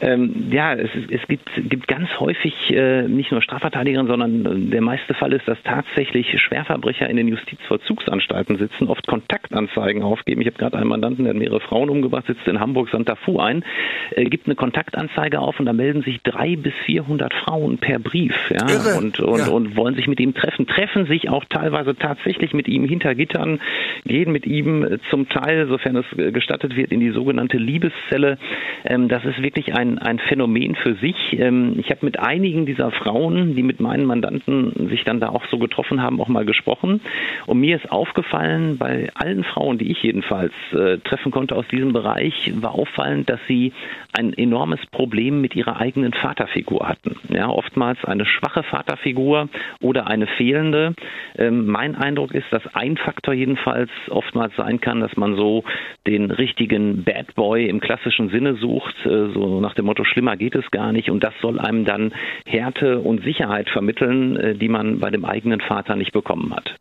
Ähm, 0.01 0.49
ja, 0.51 0.73
es, 0.73 0.89
es 1.09 1.27
gibt, 1.27 1.49
gibt 1.69 1.87
ganz 1.87 2.09
häufig 2.19 2.53
äh, 2.71 3.03
nicht 3.03 3.31
nur 3.31 3.41
Strafverteidigerinnen, 3.41 4.09
sondern 4.09 4.69
der 4.69 4.81
meiste 4.81 5.13
Fall 5.13 5.33
ist, 5.33 5.47
dass 5.47 5.57
tatsächlich 5.63 6.39
Schwerverbrecher 6.39 7.09
in 7.09 7.17
den 7.17 7.27
Justizvollzugsanstalten 7.27 8.57
sitzen, 8.57 8.87
oft 8.87 9.07
Kontaktanzeigen 9.07 10.03
aufgeben. 10.03 10.41
Ich 10.41 10.47
habe 10.47 10.57
gerade 10.57 10.77
einen 10.77 10.87
Mandanten, 10.87 11.23
der 11.23 11.33
hat 11.33 11.39
mehrere 11.39 11.59
Frauen 11.59 11.89
umgebracht, 11.89 12.25
sitzt 12.27 12.47
in 12.47 12.59
Hamburg 12.59 12.89
Santa 12.89 13.15
Fu 13.15 13.39
ein, 13.39 13.63
äh, 14.11 14.25
gibt 14.25 14.47
eine 14.47 14.55
Kontaktanzeige 14.55 15.39
auf 15.39 15.59
und 15.59 15.65
da 15.65 15.73
melden 15.73 16.03
sich 16.03 16.21
drei 16.21 16.55
bis 16.55 16.73
400 16.85 17.33
Frauen 17.33 17.77
per 17.77 17.99
Brief 17.99 18.35
ja, 18.51 18.67
Irre. 18.67 18.97
und, 18.97 19.19
und, 19.19 19.39
ja. 19.39 19.49
und 19.49 19.75
wollen 19.75 19.95
sich 19.95 20.07
mit 20.07 20.19
ihm 20.19 20.33
treffen, 20.33 20.67
treffen 20.67 21.05
sich 21.07 21.29
auch 21.29 21.45
teilweise 21.45 21.95
tatsächlich 21.95 22.53
mit 22.53 22.67
ihm 22.67 22.85
hinter 22.85 23.15
Gittern, 23.15 23.59
gehen 24.05 24.31
mit 24.31 24.45
ihm 24.45 24.99
zum 25.09 25.29
Teil, 25.29 25.67
sofern 25.67 25.95
es 25.95 26.05
gestattet 26.33 26.75
wird, 26.75 26.91
in 26.91 26.99
die 26.99 27.11
sogenannte 27.11 27.57
Liebeszelle. 27.57 28.37
Ähm, 28.85 29.07
das 29.07 29.25
ist 29.25 29.41
wirklich 29.41 29.73
ein 29.73 29.86
ein, 29.87 29.99
ein 29.99 30.19
Phänomen 30.19 30.75
für 30.75 30.95
sich. 30.95 31.15
Ähm, 31.39 31.75
ich 31.77 31.89
habe 31.89 32.05
mit 32.05 32.19
einigen 32.19 32.65
dieser 32.65 32.91
Frauen, 32.91 33.55
die 33.55 33.63
mit 33.63 33.79
meinen 33.79 34.05
Mandanten 34.05 34.89
sich 34.89 35.03
dann 35.03 35.19
da 35.19 35.29
auch 35.29 35.45
so 35.49 35.57
getroffen 35.57 36.01
haben, 36.01 36.19
auch 36.21 36.27
mal 36.27 36.45
gesprochen. 36.45 37.01
Und 37.45 37.59
mir 37.59 37.75
ist 37.75 37.91
aufgefallen, 37.91 38.77
bei 38.77 39.09
allen 39.15 39.43
Frauen, 39.43 39.77
die 39.77 39.91
ich 39.91 40.01
jedenfalls 40.03 40.53
äh, 40.73 40.97
treffen 40.99 41.31
konnte 41.31 41.55
aus 41.55 41.67
diesem 41.69 41.93
Bereich, 41.93 42.51
war 42.55 42.75
auffallend, 42.75 43.29
dass 43.29 43.39
sie 43.47 43.73
ein 44.17 44.33
enormes 44.33 44.79
Problem 44.91 45.41
mit 45.41 45.55
ihrer 45.55 45.79
eigenen 45.79 46.13
Vaterfigur 46.13 46.87
hatten. 46.87 47.17
Ja, 47.29 47.49
oftmals 47.49 48.03
eine 48.05 48.25
schwache 48.25 48.63
Vaterfigur 48.63 49.49
oder 49.81 50.07
eine 50.07 50.27
fehlende. 50.27 50.93
Ähm, 51.37 51.67
mein 51.67 51.95
Eindruck 51.95 52.33
ist, 52.33 52.47
dass 52.51 52.63
ein 52.73 52.97
Faktor 52.97 53.33
jedenfalls 53.33 53.89
oftmals 54.09 54.55
sein 54.55 54.81
kann, 54.81 54.99
dass 54.99 55.15
man 55.17 55.35
so 55.35 55.63
den 56.05 56.31
richtigen 56.31 57.03
Bad 57.03 57.35
Boy 57.35 57.67
im 57.67 57.79
klassischen 57.79 58.29
Sinne 58.29 58.55
sucht, 58.55 58.95
äh, 59.05 59.29
so 59.33 59.59
nach 59.61 59.73
dem 59.77 59.85
Motto, 59.85 60.03
schlimmer 60.03 60.37
geht 60.37 60.55
es 60.55 60.69
gar 60.71 60.91
nicht. 60.91 61.09
Und 61.09 61.23
das 61.23 61.33
soll 61.41 61.59
einem 61.59 61.85
dann 61.85 62.13
Härte 62.45 62.99
und 62.99 63.23
Sicherheit 63.23 63.69
vermitteln, 63.69 64.35
äh, 64.37 64.55
die 64.55 64.69
man 64.69 64.99
bei 64.99 65.09
dem 65.09 65.25
eigenen 65.25 65.61
Vater 65.61 65.95
nicht 65.95 66.13
bekommen 66.13 66.55
hat. 66.55 66.75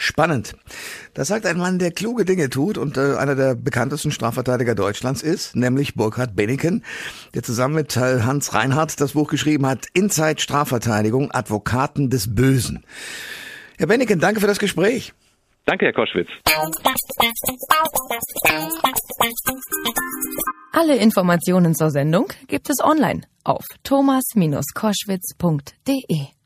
Spannend. 0.00 0.54
Das 1.14 1.26
sagt 1.26 1.44
ein 1.44 1.58
Mann, 1.58 1.80
der 1.80 1.90
kluge 1.90 2.24
Dinge 2.24 2.50
tut 2.50 2.78
und 2.78 2.96
äh, 2.96 3.16
einer 3.16 3.34
der 3.34 3.56
bekanntesten 3.56 4.12
Strafverteidiger 4.12 4.76
Deutschlands 4.76 5.22
ist, 5.22 5.56
nämlich 5.56 5.96
Burkhard 5.96 6.36
Benneken, 6.36 6.84
der 7.34 7.42
zusammen 7.42 7.74
mit 7.74 7.96
Hans 7.96 8.54
Reinhardt 8.54 9.00
das 9.00 9.14
Buch 9.14 9.28
geschrieben 9.28 9.66
hat, 9.66 9.86
Inside 9.94 10.40
Strafverteidigung, 10.40 11.32
Advokaten 11.32 12.10
des 12.10 12.32
Bösen. 12.32 12.84
Herr 13.76 13.88
Benneken, 13.88 14.20
danke 14.20 14.40
für 14.40 14.46
das 14.46 14.60
Gespräch. 14.60 15.14
Danke, 15.68 15.84
Herr 15.84 15.92
Koschwitz. 15.92 16.30
Alle 20.72 20.96
Informationen 20.96 21.74
zur 21.74 21.90
Sendung 21.90 22.32
gibt 22.46 22.70
es 22.70 22.82
online 22.82 23.20
auf 23.44 23.66
thomas-koschwitz.de. 23.82 26.37